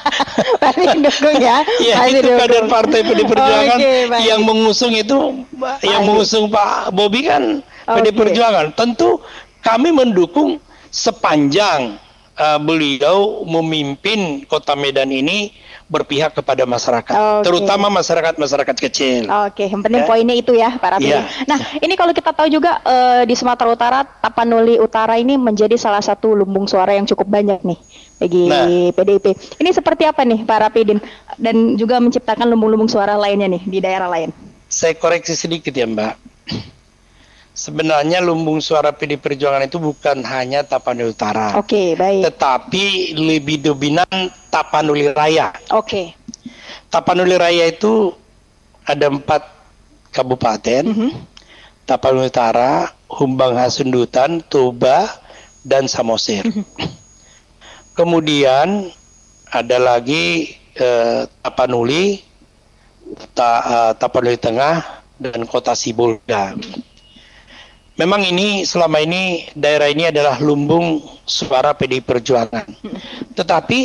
pasti 0.64 0.88
dukung 1.04 1.36
ya. 1.36 1.60
Ya, 1.84 2.00
pasti 2.00 2.16
itu 2.16 2.32
dukung. 2.32 2.40
kader 2.40 2.64
partai 2.64 2.98
PD 3.04 3.20
Perjuangan 3.28 3.76
okay, 3.76 4.24
yang 4.24 4.40
mengusung 4.40 4.96
itu, 4.96 5.44
baik. 5.52 5.84
yang 5.84 6.08
mengusung 6.08 6.48
Pak 6.48 6.96
Bobi 6.96 7.28
kan 7.28 7.60
okay. 7.60 7.92
PD 8.00 8.06
Perjuangan. 8.16 8.72
Tentu 8.72 9.20
kami 9.60 9.92
mendukung 9.92 10.56
sepanjang 10.88 12.00
uh, 12.40 12.56
beliau 12.56 13.44
memimpin 13.44 14.48
Kota 14.48 14.72
Medan 14.72 15.12
ini 15.12 15.52
berpihak 15.86 16.34
kepada 16.34 16.66
masyarakat, 16.66 17.14
okay. 17.14 17.44
terutama 17.46 17.86
masyarakat-masyarakat 17.94 18.76
kecil. 18.90 19.30
Oke, 19.30 19.62
okay. 19.62 19.66
yang 19.70 19.82
penting 19.86 20.02
ya? 20.02 20.08
poinnya 20.10 20.34
itu 20.34 20.52
ya, 20.58 20.74
Pak 20.74 20.98
Rafi. 20.98 21.14
Ya. 21.14 21.22
Nah, 21.46 21.58
ini 21.78 21.94
kalau 21.94 22.10
kita 22.10 22.34
tahu 22.34 22.50
juga 22.50 22.82
uh, 22.82 23.22
di 23.22 23.38
Sumatera 23.38 23.70
Utara, 23.70 24.00
Tapanuli 24.02 24.82
Utara 24.82 25.14
ini 25.14 25.38
menjadi 25.38 25.78
salah 25.78 26.02
satu 26.02 26.34
lumbung 26.34 26.66
suara 26.66 26.90
yang 26.90 27.06
cukup 27.06 27.30
banyak 27.30 27.62
nih 27.62 27.78
bagi 28.18 28.42
nah. 28.50 28.66
PDIP. 28.98 29.26
Ini 29.62 29.70
seperti 29.70 30.10
apa 30.10 30.26
nih, 30.26 30.42
Pak 30.42 30.58
Rapidin? 30.58 30.98
Dan 31.38 31.78
juga 31.78 32.02
menciptakan 32.02 32.50
lumbung-lumbung 32.50 32.90
suara 32.90 33.14
lainnya 33.14 33.46
nih 33.46 33.62
di 33.62 33.78
daerah 33.78 34.10
lain. 34.10 34.34
Saya 34.66 34.98
koreksi 34.98 35.38
sedikit 35.38 35.70
ya, 35.70 35.86
Mbak 35.86 36.26
sebenarnya 37.56 38.20
lumbung 38.20 38.60
suara 38.60 38.92
PD 38.92 39.16
Perjuangan 39.16 39.64
itu 39.64 39.80
bukan 39.80 40.20
hanya 40.28 40.60
Tapanuli 40.62 41.16
Utara. 41.16 41.56
Oke, 41.56 41.72
okay, 41.72 41.86
baik. 41.96 42.22
Tetapi 42.28 42.84
lebih 43.16 43.64
dominan 43.64 44.28
Tapanuli 44.52 45.08
Raya. 45.10 45.56
Oke. 45.72 45.80
Okay. 45.88 46.06
Tapanuli 46.92 47.34
Raya 47.40 47.72
itu 47.72 48.12
ada 48.84 49.08
empat 49.08 49.42
kabupaten. 50.12 50.84
Mm 50.84 50.94
-hmm. 50.94 51.10
Tapanuli 51.88 52.28
Utara, 52.28 52.92
Humbang 53.08 53.56
Hasundutan, 53.56 54.44
Toba, 54.52 55.08
dan 55.64 55.88
Samosir. 55.88 56.44
Mm 56.44 56.60
-hmm. 56.60 56.88
Kemudian 57.96 58.92
ada 59.48 59.80
lagi 59.80 60.52
eh, 60.76 61.24
Tapanuli, 61.40 62.20
ta, 63.32 63.50
uh, 63.64 63.92
Tapanuli 63.96 64.36
Tengah, 64.36 64.84
dan 65.16 65.48
Kota 65.48 65.72
Sibolga. 65.72 66.52
Memang 67.96 68.20
ini 68.28 68.68
selama 68.68 69.00
ini 69.00 69.48
daerah 69.56 69.88
ini 69.88 70.12
adalah 70.12 70.36
lumbung 70.36 71.00
suara 71.24 71.72
PDI 71.72 72.04
Perjuangan. 72.04 72.68
Tetapi 73.32 73.80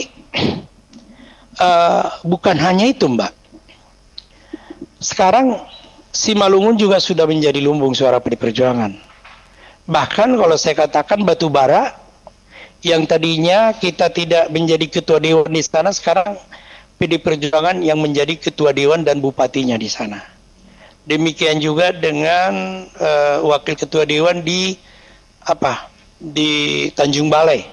uh, 1.55 2.05
bukan 2.31 2.59
hanya 2.59 2.91
itu, 2.91 3.07
Mbak. 3.07 3.31
Sekarang 4.99 5.63
Simalungun 6.11 6.75
juga 6.75 6.99
sudah 6.99 7.23
menjadi 7.23 7.63
lumbung 7.63 7.95
suara 7.95 8.19
PDI 8.19 8.35
Perjuangan. 8.35 8.91
Bahkan 9.87 10.29
kalau 10.35 10.55
saya 10.59 10.75
katakan 10.75 11.23
batu 11.23 11.47
bara 11.47 11.95
yang 12.83 13.07
tadinya 13.07 13.71
kita 13.71 14.11
tidak 14.11 14.51
menjadi 14.51 14.91
ketua 14.91 15.23
dewan 15.23 15.47
di 15.47 15.63
sana, 15.63 15.95
sekarang 15.95 16.35
PDI 16.99 17.23
Perjuangan 17.23 17.79
yang 17.79 18.03
menjadi 18.03 18.35
ketua 18.35 18.75
dewan 18.75 19.07
dan 19.07 19.23
bupatinya 19.23 19.79
di 19.79 19.87
sana. 19.87 20.19
Demikian 21.01 21.57
juga 21.57 21.89
dengan 21.89 22.85
uh, 22.93 23.41
wakil 23.49 23.73
ketua 23.73 24.05
dewan 24.05 24.45
di 24.45 24.77
apa? 25.41 25.91
di 26.21 26.85
Tanjung 26.93 27.33
Balai. 27.33 27.65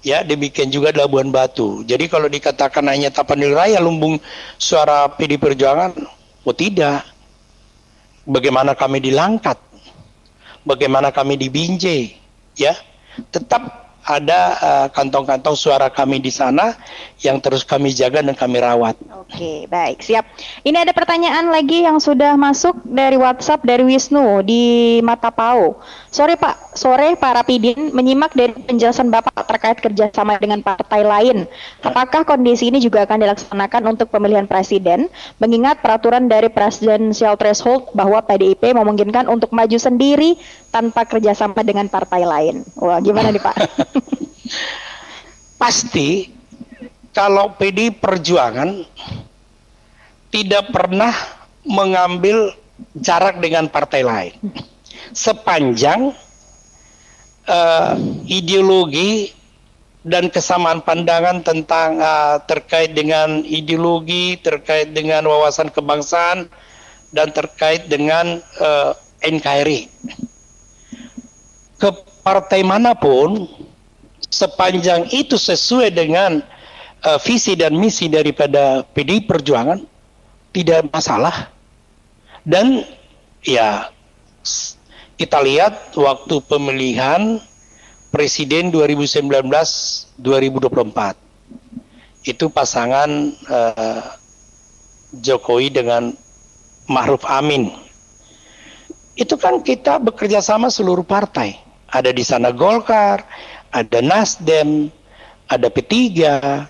Ya, 0.00 0.24
demikian 0.24 0.72
juga 0.72 0.94
di 0.94 1.02
Labuan 1.02 1.28
Batu. 1.28 1.84
Jadi 1.84 2.08
kalau 2.08 2.30
dikatakan 2.30 2.86
hanya 2.88 3.12
Tapanuli 3.12 3.52
Raya 3.52 3.82
lumbung 3.82 4.16
suara 4.56 5.10
PD 5.12 5.36
Perjuangan, 5.36 5.92
oh 6.46 6.56
tidak. 6.56 7.04
Bagaimana 8.24 8.72
kami 8.72 9.02
dilangkat? 9.02 9.58
Bagaimana 10.64 11.12
kami 11.12 11.36
di 11.36 11.52
Binjai? 11.52 12.16
Ya, 12.56 12.72
tetap 13.28 13.89
ada 14.04 14.40
eh, 14.56 14.86
kantong-kantong 14.96 15.56
uh, 15.56 15.60
suara 15.60 15.88
kami 15.92 16.24
di 16.24 16.32
sana 16.32 16.72
yang 17.20 17.36
terus 17.36 17.62
kami 17.68 17.92
jaga 17.92 18.24
dan 18.24 18.32
kami 18.32 18.56
rawat. 18.58 18.96
Oke, 19.12 19.68
baik, 19.68 20.00
siap. 20.00 20.24
Ini 20.64 20.88
ada 20.88 20.96
pertanyaan 20.96 21.52
lagi 21.52 21.84
yang 21.84 22.00
sudah 22.00 22.34
masuk 22.34 22.80
dari 22.88 23.20
WhatsApp 23.20 23.60
dari 23.60 23.84
Wisnu 23.84 24.40
di 24.40 24.98
Matapau. 25.04 25.76
Sore 26.10 26.34
Pak, 26.34 26.74
sore 26.74 27.14
Pak 27.14 27.32
Rapidin 27.44 27.92
menyimak 27.92 28.32
dari 28.32 28.56
penjelasan 28.56 29.12
Bapak 29.12 29.46
terkait 29.46 29.78
kerjasama 29.78 30.40
dengan 30.40 30.64
partai 30.64 31.04
lain. 31.04 31.44
Apakah 31.84 32.24
kondisi 32.24 32.72
ini 32.72 32.80
juga 32.80 33.04
akan 33.04 33.20
dilaksanakan 33.20 33.82
untuk 33.94 34.08
pemilihan 34.10 34.48
presiden? 34.48 35.12
Mengingat 35.38 35.84
peraturan 35.84 36.26
dari 36.26 36.48
presidential 36.48 37.36
threshold 37.36 37.92
bahwa 37.92 38.24
PDIP 38.24 38.74
memungkinkan 38.74 39.28
untuk 39.28 39.52
maju 39.52 39.76
sendiri 39.76 40.40
tanpa 40.72 41.06
kerjasama 41.06 41.60
dengan 41.62 41.86
partai 41.86 42.24
lain. 42.24 42.66
Wah, 42.80 42.98
gimana 42.98 43.30
nih 43.30 43.42
Pak? 43.42 43.56
Pasti 45.60 46.30
kalau 47.12 47.52
PD 47.58 47.92
Perjuangan 47.92 48.86
tidak 50.30 50.70
pernah 50.70 51.12
mengambil 51.66 52.54
jarak 52.96 53.42
dengan 53.42 53.68
partai 53.68 54.00
lain 54.00 54.34
sepanjang 55.12 56.14
uh, 57.50 57.94
ideologi 58.24 59.34
dan 60.00 60.32
kesamaan 60.32 60.80
pandangan 60.80 61.44
tentang 61.44 62.00
uh, 62.00 62.40
terkait 62.48 62.96
dengan 62.96 63.44
ideologi, 63.44 64.40
terkait 64.40 64.96
dengan 64.96 65.28
wawasan 65.28 65.68
kebangsaan 65.68 66.48
dan 67.12 67.28
terkait 67.36 67.84
dengan 67.90 68.40
uh, 68.62 68.96
NKRI. 69.20 69.92
Ke 71.76 71.90
partai 72.24 72.64
mana 72.64 72.96
pun 72.96 73.44
sepanjang 74.30 75.10
itu 75.10 75.34
sesuai 75.34 75.90
dengan 75.90 76.40
uh, 77.04 77.18
visi 77.20 77.58
dan 77.58 77.74
misi 77.74 78.06
daripada 78.06 78.86
PDI 78.94 79.26
Perjuangan 79.26 79.82
tidak 80.54 80.86
masalah. 80.90 81.50
Dan 82.46 82.86
ya 83.44 83.90
kita 85.20 85.44
lihat 85.44 85.92
waktu 85.92 86.40
pemilihan 86.48 87.36
presiden 88.08 88.72
2019-2024 88.72 90.24
itu 92.24 92.46
pasangan 92.48 93.10
uh, 93.48 94.02
Jokowi 95.20 95.68
dengan 95.74 96.14
Ma'ruf 96.86 97.26
Amin. 97.26 97.70
Itu 99.18 99.36
kan 99.36 99.60
kita 99.60 100.00
bekerja 100.00 100.40
sama 100.40 100.72
seluruh 100.72 101.04
partai. 101.04 101.58
Ada 101.90 102.14
di 102.14 102.22
sana 102.22 102.54
Golkar 102.54 103.26
ada 103.70 103.98
Nasdem 104.02 104.90
ada 105.50 105.66
P3 105.66 105.94
uh, 106.22 106.66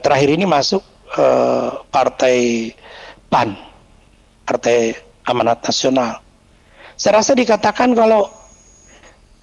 terakhir 0.00 0.28
ini 0.32 0.44
masuk 0.44 0.80
uh, 1.16 1.84
partai 1.88 2.72
PAN 3.32 3.56
Partai 4.44 4.92
Amanat 5.24 5.64
Nasional. 5.64 6.20
Saya 7.00 7.24
rasa 7.24 7.32
dikatakan 7.32 7.96
kalau 7.96 8.28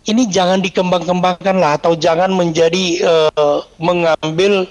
ini 0.05 0.29
jangan 0.29 0.61
dikembang-kembangkan 0.61 1.57
lah 1.57 1.77
atau 1.77 1.97
jangan 1.97 2.29
menjadi 2.33 3.01
uh, 3.01 3.65
mengambil 3.81 4.69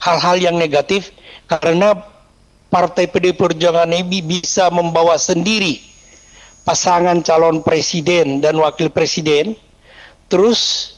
hal-hal 0.00 0.36
yang 0.40 0.56
negatif 0.56 1.12
karena 1.48 1.96
Partai 2.66 3.06
PD 3.06 3.30
Perjuangan 3.32 3.88
ini 3.94 4.20
bisa 4.20 4.68
membawa 4.74 5.14
sendiri 5.16 5.80
pasangan 6.66 7.22
calon 7.22 7.62
presiden 7.62 8.42
dan 8.42 8.58
wakil 8.58 8.90
presiden 8.90 9.54
terus 10.26 10.92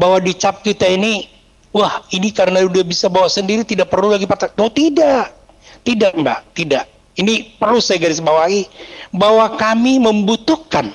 bahwa 0.00 0.16
dicap 0.24 0.64
kita 0.64 0.88
ini 0.88 1.28
wah 1.76 2.00
ini 2.16 2.32
karena 2.32 2.64
udah 2.64 2.80
bisa 2.80 3.12
bawa 3.12 3.28
sendiri 3.28 3.68
tidak 3.68 3.92
perlu 3.92 4.16
lagi 4.16 4.24
partai 4.24 4.48
oh 4.56 4.72
tidak. 4.72 5.36
Tidak 5.84 6.12
mbak. 6.16 6.56
Tidak. 6.56 6.84
Ini 7.20 7.60
perlu 7.60 7.80
saya 7.84 8.00
garis 8.00 8.24
bawahi 8.24 8.64
bahwa 9.12 9.52
kami 9.60 10.00
membutuhkan 10.00 10.88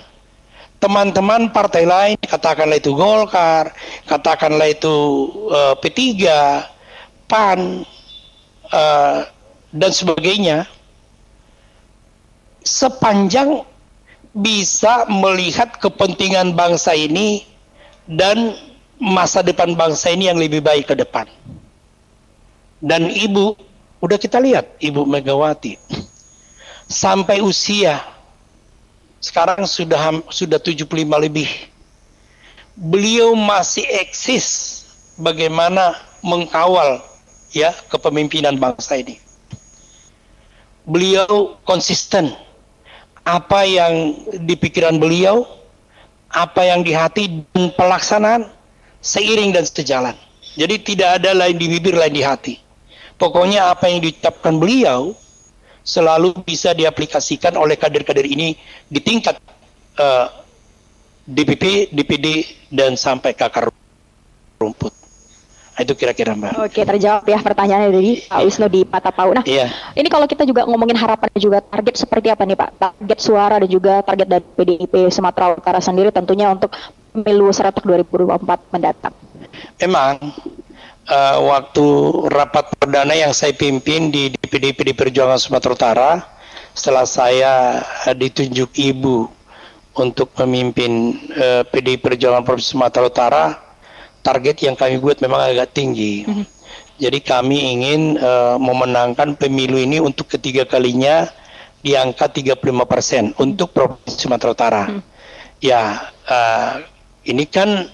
teman-teman 0.82 1.49
partai 1.49 1.86
lain, 1.86 2.18
katakanlah 2.22 2.78
itu 2.78 2.93
Golkar, 2.93 3.74
katakanlah 4.06 4.70
itu 4.70 4.95
uh, 5.49 5.74
P3, 5.82 6.01
PAN, 7.26 7.82
uh, 8.70 9.26
dan 9.74 9.91
sebagainya, 9.91 10.70
sepanjang 12.62 13.66
bisa 14.36 15.08
melihat 15.08 15.74
kepentingan 15.80 16.53
bangsa 16.53 16.91
ini 16.93 17.47
dan 18.06 18.53
masa 19.00 19.43
depan 19.43 19.76
bangsa 19.76 20.12
ini 20.12 20.32
yang 20.32 20.39
lebih 20.39 20.64
baik 20.64 20.91
ke 20.91 20.96
depan. 20.96 21.28
Dan 22.80 23.10
ibu, 23.10 23.56
udah 24.04 24.18
kita 24.20 24.38
lihat 24.38 24.78
Ibu 24.78 25.08
Megawati 25.08 25.80
sampai 26.86 27.41
usia 27.41 27.98
sekarang 29.18 29.66
sudah 29.66 30.22
sudah 30.30 30.62
75 30.62 30.86
lebih. 31.18 31.50
Beliau 32.76 33.34
masih 33.34 33.88
eksis 34.04 34.84
bagaimana 35.18 35.98
mengkawal 36.22 37.02
ya 37.56 37.72
kepemimpinan 37.89 38.60
bangsa 38.60 39.00
ini. 39.00 39.18
Beliau 40.86 41.58
konsisten 41.66 42.36
apa 43.26 43.66
yang 43.66 44.14
di 44.46 44.54
pikiran 44.54 45.02
beliau, 45.02 45.48
apa 46.30 46.62
yang 46.68 46.86
di 46.86 46.93
hati 46.93 47.41
dan 47.56 47.74
pelaksanaan 47.74 48.55
seiring 49.06 49.53
dan 49.53 49.62
sejalan. 49.62 50.18
Jadi 50.58 50.82
tidak 50.82 51.22
ada 51.22 51.38
lain 51.38 51.53
di 51.62 51.70
bibir 51.70 51.93
lain 51.93 52.16
di 52.16 52.26
hati. 52.26 52.58
Pokoknya 53.22 53.70
apa 53.70 53.86
yang 53.86 54.01
diucapkan 54.01 54.58
beliau 54.58 55.14
selalu 55.86 56.34
bisa 56.41 56.74
diaplikasikan 56.74 57.53
oleh 57.53 57.78
kader-kader 57.78 58.26
ini 58.26 58.58
di 58.89 58.99
tingkat 58.99 59.38
uh, 60.01 60.26
eh, 60.26 60.28
DPP, 61.30 61.93
DPD 61.93 62.28
dan 62.74 62.97
sampai 62.97 63.38
ke 63.38 63.45
akar 63.45 63.70
rumput. 64.58 64.93
Nah, 65.76 65.84
itu 65.84 65.91
kira-kira 65.91 66.32
Mbak. 66.32 66.72
Oke, 66.72 66.88
terjawab 66.88 67.28
ya 67.28 67.39
pertanyaannya 67.43 67.89
dari 67.91 68.12
Pak 68.24 68.39
iya. 68.39 68.45
Wisnu 68.47 68.68
di 68.72 68.82
Patapau. 68.88 69.36
Nah, 69.36 69.43
iya. 69.43 69.68
ini 69.91 70.08
kalau 70.08 70.24
kita 70.24 70.47
juga 70.47 70.64
ngomongin 70.64 70.95
harapan 70.95 71.28
juga 71.36 71.60
target 71.60 71.99
seperti 71.99 72.32
apa 72.32 72.47
nih 72.47 72.56
Pak? 72.56 72.70
Target 72.80 73.20
suara 73.20 73.60
dan 73.60 73.68
juga 73.68 73.99
target 73.99 74.28
dari 74.28 74.45
PDIP 74.56 75.12
Sumatera 75.12 75.51
Utara 75.51 75.84
sendiri 75.84 76.16
tentunya 76.16 76.47
untuk 76.47 76.72
pemilu 77.16 77.47
serentak 77.55 77.88
2024 77.88 78.76
mendatang. 78.76 79.16
Memang 79.80 80.20
uh, 81.07 81.38
waktu 81.47 81.86
rapat 82.28 82.76
perdana 82.76 83.16
yang 83.16 83.32
saya 83.32 83.55
pimpin 83.55 84.11
di 84.11 84.36
DPD 84.36 84.76
PD 84.76 84.91
Perjuangan 84.91 85.39
Sumatera 85.39 85.74
Utara, 85.74 86.11
setelah 86.76 87.07
saya 87.07 87.82
uh, 88.03 88.16
ditunjuk 88.16 88.76
Ibu 88.76 89.32
untuk 89.95 90.36
memimpin 90.43 91.16
uh, 91.39 91.63
PD 91.72 91.95
Perjuangan 91.95 92.43
Provinsi 92.43 92.76
Sumatera 92.76 93.05
Utara, 93.07 93.43
target 94.20 94.59
yang 94.68 94.76
kami 94.76 94.99
buat 94.99 95.24
memang 95.24 95.55
agak 95.55 95.72
tinggi. 95.72 96.28
Mm-hmm. 96.28 96.45
Jadi 96.95 97.20
kami 97.24 97.57
ingin 97.76 98.01
uh, 98.20 98.55
memenangkan 98.55 99.36
pemilu 99.36 99.76
ini 99.80 99.99
untuk 99.99 100.32
ketiga 100.32 100.63
kalinya 100.63 101.28
di 101.84 101.93
angka 101.93 102.32
35 102.32 102.59
persen 102.88 103.24
untuk 103.39 103.72
Provinsi 103.72 104.16
Sumatera 104.16 104.51
Utara. 104.51 104.84
Mm. 104.91 105.01
Ya, 105.63 106.11
uh, 106.28 106.95
ini 107.26 107.45
kan 107.49 107.89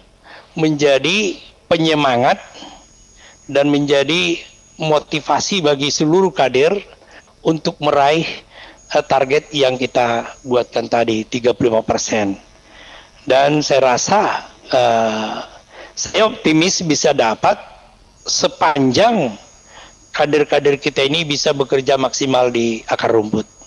menjadi 0.60 1.40
penyemangat 1.72 2.38
dan 3.48 3.72
menjadi 3.72 4.40
motivasi 4.76 5.64
bagi 5.64 5.88
seluruh 5.88 6.36
kader 6.36 6.76
untuk 7.44 7.80
meraih 7.80 8.28
uh, 8.92 9.04
target 9.04 9.48
yang 9.56 9.80
kita 9.80 10.28
buatkan 10.44 10.92
tadi 10.92 11.24
35 11.24 11.88
persen. 11.88 12.36
Dan 13.24 13.62
saya 13.64 13.96
rasa 13.96 14.20
uh, 14.74 15.36
saya 15.96 16.28
optimis 16.28 16.82
bisa 16.84 17.14
dapat 17.14 17.56
sepanjang 18.26 19.32
kader-kader 20.12 20.76
kita 20.76 21.08
ini 21.08 21.24
bisa 21.24 21.56
bekerja 21.56 21.96
maksimal 21.96 22.52
di 22.52 22.84
akar 22.90 23.16
rumput. 23.16 23.61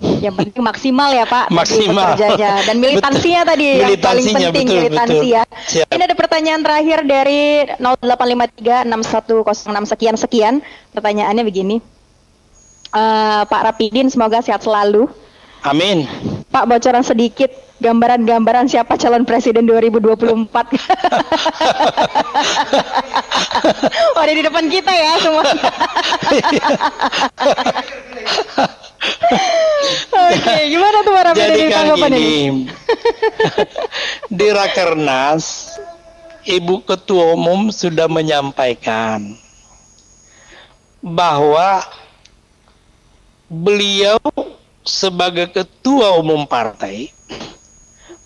Yang 0.00 0.34
penting 0.42 0.62
maksimal 0.62 1.10
ya 1.12 1.24
Pak. 1.24 1.50
Maksimal. 1.52 2.16
Dan 2.64 2.76
militansinya 2.80 3.44
betul. 3.44 3.52
tadi 3.52 3.66
yang 3.80 3.96
paling 4.00 4.26
penting 4.28 4.66
betul, 4.66 4.76
militansi 4.76 5.16
betul. 5.16 5.36
ya. 5.36 5.42
Siap. 5.46 5.88
Ini 5.92 6.02
ada 6.04 6.14
pertanyaan 6.16 6.62
terakhir 6.64 7.04
dari 7.08 7.64
08536106 7.80 9.92
sekian 9.92 10.16
sekian. 10.16 10.54
Pertanyaannya 10.92 11.44
begini. 11.44 11.80
Uh, 12.96 13.44
Pak 13.48 13.62
Rapidin 13.72 14.08
semoga 14.08 14.40
sehat 14.40 14.62
selalu. 14.64 15.08
Amin. 15.66 16.06
Pak 16.52 16.68
bocoran 16.70 17.02
sedikit 17.02 17.50
gambaran-gambaran 17.82 18.70
siapa 18.70 18.94
calon 18.96 19.26
presiden 19.28 19.68
2024. 19.68 20.16
oh, 24.16 24.22
ada 24.22 24.32
di 24.32 24.40
depan 24.40 24.64
kita 24.70 24.94
ya 24.94 25.18
semua. 25.20 25.44
Oke, 30.12 30.54
gimana 30.70 30.98
tuh 31.04 31.12
para 31.14 31.30
Jadi 31.34 31.70
kan 31.70 31.86
ini? 32.12 32.66
di 34.38 34.48
Rakernas, 34.50 35.76
Ibu 36.46 36.82
Ketua 36.86 37.34
Umum 37.34 37.74
sudah 37.74 38.06
menyampaikan 38.06 39.34
bahwa 41.02 41.86
beliau 43.46 44.18
sebagai 44.86 45.50
Ketua 45.50 46.18
Umum 46.18 46.46
Partai 46.46 47.10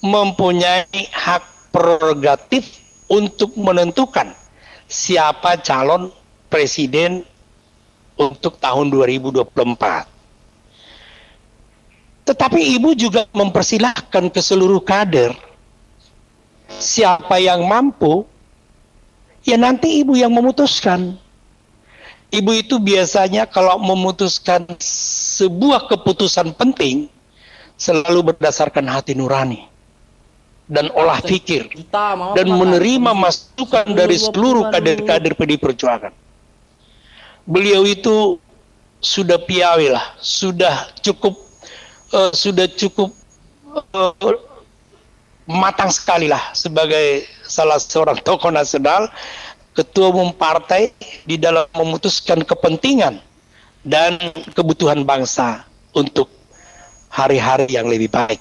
mempunyai 0.00 1.08
hak 1.12 1.72
prerogatif 1.72 2.80
untuk 3.08 3.52
menentukan 3.56 4.32
siapa 4.90 5.60
calon 5.60 6.10
presiden 6.50 7.22
untuk 8.18 8.58
tahun 8.58 8.90
2024. 8.92 10.09
Tetapi 12.30 12.78
ibu 12.78 12.94
juga 12.94 13.26
mempersilahkan 13.34 14.30
ke 14.30 14.38
seluruh 14.38 14.78
kader 14.78 15.34
siapa 16.70 17.42
yang 17.42 17.66
mampu, 17.66 18.22
ya 19.42 19.58
nanti 19.58 19.98
ibu 19.98 20.14
yang 20.14 20.30
memutuskan. 20.30 21.18
Ibu 22.30 22.50
itu 22.54 22.78
biasanya 22.78 23.50
kalau 23.50 23.82
memutuskan 23.82 24.62
sebuah 24.78 25.90
keputusan 25.90 26.54
penting 26.54 27.10
selalu 27.74 28.30
berdasarkan 28.30 28.86
hati 28.86 29.18
nurani 29.18 29.66
dan 30.70 30.86
olah 30.94 31.18
pikir 31.18 31.66
dan 32.38 32.46
menerima 32.46 33.10
masukan 33.10 33.90
dari 33.90 34.14
seluruh 34.14 34.70
kader-kader 34.70 35.34
PD 35.34 35.58
Perjuangan. 35.58 36.14
Beliau 37.42 37.82
itu 37.82 38.38
sudah 39.02 39.42
piawi 39.42 39.90
lah, 39.90 40.14
sudah 40.22 40.94
cukup 41.02 41.49
uh, 42.14 42.32
sudah 42.34 42.66
cukup 42.70 43.10
uh, 43.94 44.14
matang 45.46 45.90
sekali 45.90 46.30
lah 46.30 46.54
sebagai 46.54 47.26
salah 47.46 47.78
seorang 47.78 48.18
tokoh 48.26 48.50
nasional, 48.54 49.10
ketua 49.74 50.10
umum 50.14 50.30
partai 50.34 50.94
di 51.26 51.38
dalam 51.38 51.66
memutuskan 51.74 52.42
kepentingan 52.42 53.18
dan 53.86 54.18
kebutuhan 54.52 55.02
bangsa 55.06 55.64
untuk 55.96 56.28
hari-hari 57.10 57.66
yang 57.72 57.90
lebih 57.90 58.12
baik 58.12 58.38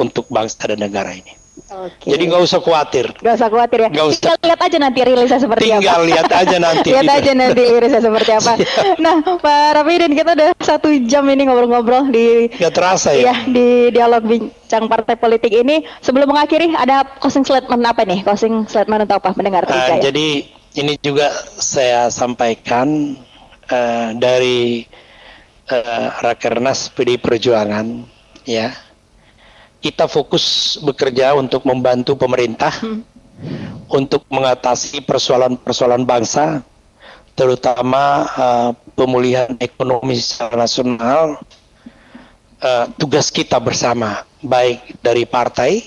untuk 0.00 0.24
bangsa 0.32 0.72
dan 0.72 0.80
negara 0.80 1.12
ini. 1.12 1.40
Oke. 1.68 2.08
Jadi 2.08 2.22
nggak 2.30 2.42
usah 2.46 2.58
khawatir. 2.62 3.06
Nggak 3.20 3.34
usah 3.36 3.48
khawatir 3.52 3.78
ya. 3.84 3.88
Gak 3.92 4.06
usah. 4.06 4.22
Tinggal 4.22 4.40
lihat 4.48 4.60
aja 4.64 4.76
nanti 4.80 5.00
rilisnya 5.04 5.38
seperti 5.42 5.62
Tinggal 5.66 5.76
apa. 5.76 5.84
Tinggal 5.84 6.02
lihat 6.08 6.30
aja 6.32 6.56
nanti. 6.56 6.88
lihat 6.94 7.10
aja 7.10 7.32
nanti 7.36 7.62
rilisnya 7.62 8.02
seperti 8.02 8.30
apa. 8.32 8.52
nah, 9.04 9.14
Pak 9.20 9.68
Rafidin 9.76 10.12
kita 10.16 10.30
udah 10.32 10.48
satu 10.70 10.88
jam 11.10 11.26
ini 11.26 11.50
ngobrol-ngobrol 11.50 12.14
di. 12.14 12.46
Gak 12.54 12.74
terasa 12.74 13.10
ya. 13.10 13.22
Iya 13.26 13.34
di 13.50 13.68
dialog 13.90 14.22
bincang 14.22 14.86
partai 14.86 15.18
politik 15.18 15.50
ini. 15.50 15.82
Sebelum 15.98 16.30
mengakhiri 16.30 16.78
ada 16.78 17.02
closing 17.18 17.42
statement 17.42 17.82
apa 17.82 18.06
nih? 18.06 18.22
Closing 18.22 18.70
statement 18.70 19.10
untuk 19.10 19.18
apa? 19.18 19.34
Mendengar 19.34 19.66
uh, 19.66 19.74
ya? 19.74 19.98
Jadi 19.98 20.46
ini 20.78 20.94
juga 21.02 21.34
saya 21.58 22.06
sampaikan 22.14 23.18
uh, 23.66 24.14
dari 24.14 24.86
uh, 25.66 26.06
Rakernas 26.22 26.94
PD 26.94 27.18
Perjuangan 27.18 28.06
ya 28.46 28.70
kita 29.80 30.06
fokus 30.06 30.76
bekerja 30.84 31.32
untuk 31.34 31.64
membantu 31.64 32.12
pemerintah 32.14 32.70
hmm. 32.84 33.00
untuk 33.88 34.28
mengatasi 34.28 35.00
persoalan-persoalan 35.08 36.04
bangsa, 36.04 36.60
terutama 37.40 38.28
uh, 38.36 38.70
pemulihan 38.92 39.56
ekonomi 39.64 40.20
secara 40.20 40.60
nasional. 40.68 41.40
Uh, 42.60 42.92
tugas 43.00 43.32
kita 43.32 43.56
bersama, 43.56 44.28
baik 44.44 45.00
dari 45.00 45.24
partai 45.24 45.80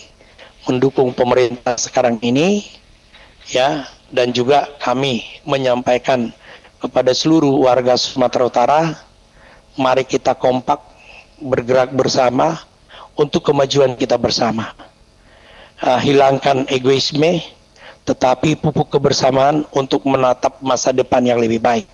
mendukung 0.65 1.13
pemerintah 1.13 1.77
sekarang 1.77 2.17
ini, 2.25 2.65
ya, 3.45 3.85
dan 4.09 4.33
juga 4.33 4.73
kami 4.81 5.21
menyampaikan 5.45 6.33
kepada 6.81 7.13
seluruh 7.13 7.69
warga 7.69 7.93
Sumatera 7.93 8.49
Utara, 8.49 8.81
mari 9.77 10.01
kita 10.01 10.33
kompak 10.33 10.81
bergerak 11.37 11.93
bersama 11.93 12.57
untuk 13.13 13.45
kemajuan 13.45 13.93
kita 13.93 14.17
bersama. 14.17 14.73
Uh, 15.77 16.01
hilangkan 16.01 16.65
egoisme, 16.73 17.37
tetapi 18.03 18.59
pupuk 18.59 18.91
kebersamaan 18.91 19.63
untuk 19.71 20.03
menatap 20.03 20.59
masa 20.59 20.91
depan 20.91 21.23
yang 21.23 21.39
lebih 21.39 21.63
baik. 21.63 21.87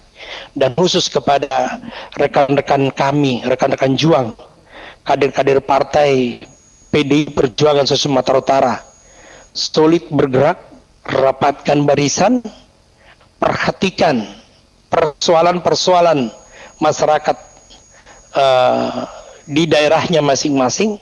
Dan 0.51 0.76
khusus 0.76 1.07
kepada 1.07 1.80
rekan-rekan 2.20 2.91
kami, 2.91 3.45
rekan-rekan 3.45 3.95
juang, 3.95 4.36
kader-kader 5.07 5.64
partai 5.64 6.43
PDI 6.91 7.32
Perjuangan 7.32 7.88
Sumatera 7.88 8.38
Utara, 8.41 8.76
solid 9.53 10.10
bergerak, 10.12 10.60
rapatkan 11.07 11.86
barisan, 11.88 12.43
perhatikan 13.39 14.28
persoalan-persoalan 14.91 16.34
masyarakat 16.82 17.38
uh, 18.36 19.05
di 19.47 19.66
daerahnya 19.70 20.20
masing-masing, 20.20 20.99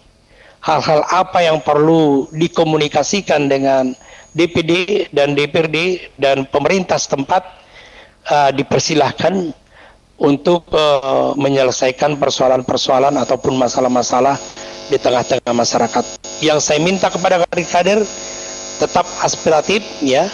hal-hal 0.61 1.01
apa 1.09 1.39
yang 1.43 1.59
perlu 1.63 2.27
dikomunikasikan 2.35 3.47
dengan 3.47 3.95
DPD 4.38 4.71
dan 5.09 5.33
DPRD 5.33 6.13
dan 6.21 6.45
pemerintah 6.45 7.01
setempat 7.01 7.41
uh, 8.29 8.53
dipersilahkan 8.53 9.49
untuk 10.21 10.69
uh, 10.73 11.33
menyelesaikan 11.33 12.21
persoalan-persoalan 12.21 13.17
ataupun 13.17 13.57
masalah-masalah 13.57 14.38
di 14.93 14.97
tengah-tengah 15.01 15.53
masyarakat. 15.53 16.05
Yang 16.41 16.59
saya 16.61 16.79
minta 16.81 17.09
kepada 17.09 17.41
kader-kader 17.45 18.05
tetap 18.77 19.05
aspiratif 19.25 19.81
ya, 20.05 20.29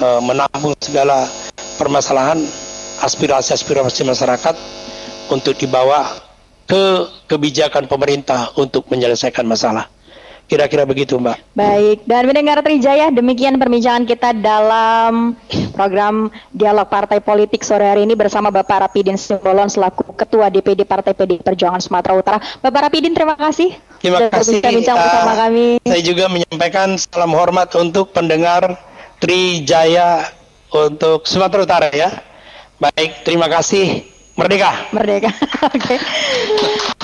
uh, 0.00 0.20
menampung 0.24 0.72
segala 0.80 1.28
permasalahan 1.76 2.40
aspirasi-aspirasi 3.04 4.08
masyarakat 4.08 4.56
untuk 5.28 5.56
dibawa 5.60 6.08
ke 6.68 6.84
kebijakan 7.28 7.84
pemerintah 7.84 8.52
untuk 8.56 8.88
menyelesaikan 8.88 9.44
masalah. 9.44 9.92
Kira-kira 10.50 10.84
begitu, 10.84 11.16
Mbak. 11.16 11.56
Baik, 11.56 11.98
dan 12.04 12.28
mendengar 12.28 12.60
Trijaya, 12.60 13.08
demikian 13.08 13.56
perbincangan 13.56 14.04
kita 14.04 14.36
dalam 14.36 15.32
program 15.72 16.28
Dialog 16.52 16.92
Partai 16.92 17.24
Politik 17.24 17.64
sore 17.64 17.88
hari 17.88 18.04
ini 18.04 18.12
bersama 18.12 18.52
Bapak 18.52 18.88
Rapidin 18.88 19.16
Simbolon 19.16 19.72
selaku 19.72 20.12
Ketua 20.12 20.52
DPD 20.52 20.84
Partai 20.84 21.16
PD 21.16 21.40
Perjuangan 21.40 21.80
Sumatera 21.80 22.12
Utara. 22.12 22.38
Bapak 22.60 22.90
Rapidin, 22.90 23.16
terima 23.16 23.32
kasih. 23.34 23.72
Terima 24.02 24.28
kasih. 24.28 24.60
Bincang 24.60 24.98
uh, 24.98 25.02
bersama 25.02 25.32
kami. 25.48 25.66
Saya 25.88 26.02
juga 26.04 26.24
menyampaikan 26.28 27.00
salam 27.00 27.32
hormat 27.32 27.72
untuk 27.78 28.12
pendengar 28.12 28.76
Trijaya 29.22 30.28
untuk 30.68 31.24
Sumatera 31.24 31.64
Utara 31.64 31.88
ya. 31.94 32.12
Baik, 32.76 33.24
terima 33.24 33.46
kasih. 33.48 34.02
Merdeka. 34.32 34.70
Merdeka. 34.96 35.30
Oke. 35.68 35.76
Okay. 35.76 35.98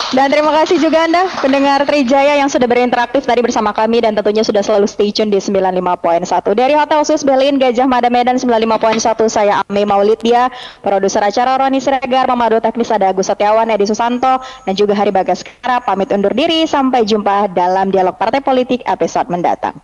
Dan 0.09 0.33
terima 0.33 0.49
kasih 0.57 0.81
juga 0.81 1.05
Anda 1.05 1.29
pendengar 1.45 1.85
Trijaya 1.85 2.41
yang 2.41 2.49
sudah 2.49 2.65
berinteraktif 2.65 3.29
tadi 3.29 3.45
bersama 3.45 3.77
kami 3.77 4.01
dan 4.01 4.17
tentunya 4.17 4.41
sudah 4.41 4.65
selalu 4.65 4.89
stay 4.89 5.13
tune 5.13 5.29
di 5.29 5.37
95.1. 5.37 6.25
Dari 6.57 6.73
Hotel 6.73 7.01
Sus 7.05 7.21
Berlin 7.29 7.61
Gajah 7.61 7.85
Mada 7.85 8.09
Medan 8.09 8.41
95.1 8.41 9.29
saya 9.29 9.61
Ame 9.69 9.85
Maulidya, 9.85 10.49
produser 10.81 11.21
acara 11.21 11.61
Roni 11.61 11.85
Siregar, 11.85 12.25
pemandu 12.25 12.57
teknis 12.65 12.89
ada 12.89 13.13
Agus 13.13 13.29
Setiawan, 13.29 13.69
Edi 13.69 13.85
Susanto 13.85 14.41
dan 14.41 14.73
juga 14.73 14.97
Hari 14.97 15.13
Bagaskara 15.13 15.85
pamit 15.85 16.09
undur 16.09 16.33
diri 16.33 16.65
sampai 16.65 17.05
jumpa 17.05 17.53
dalam 17.53 17.93
dialog 17.93 18.17
partai 18.17 18.41
politik 18.41 18.81
episode 18.89 19.29
mendatang. 19.29 19.77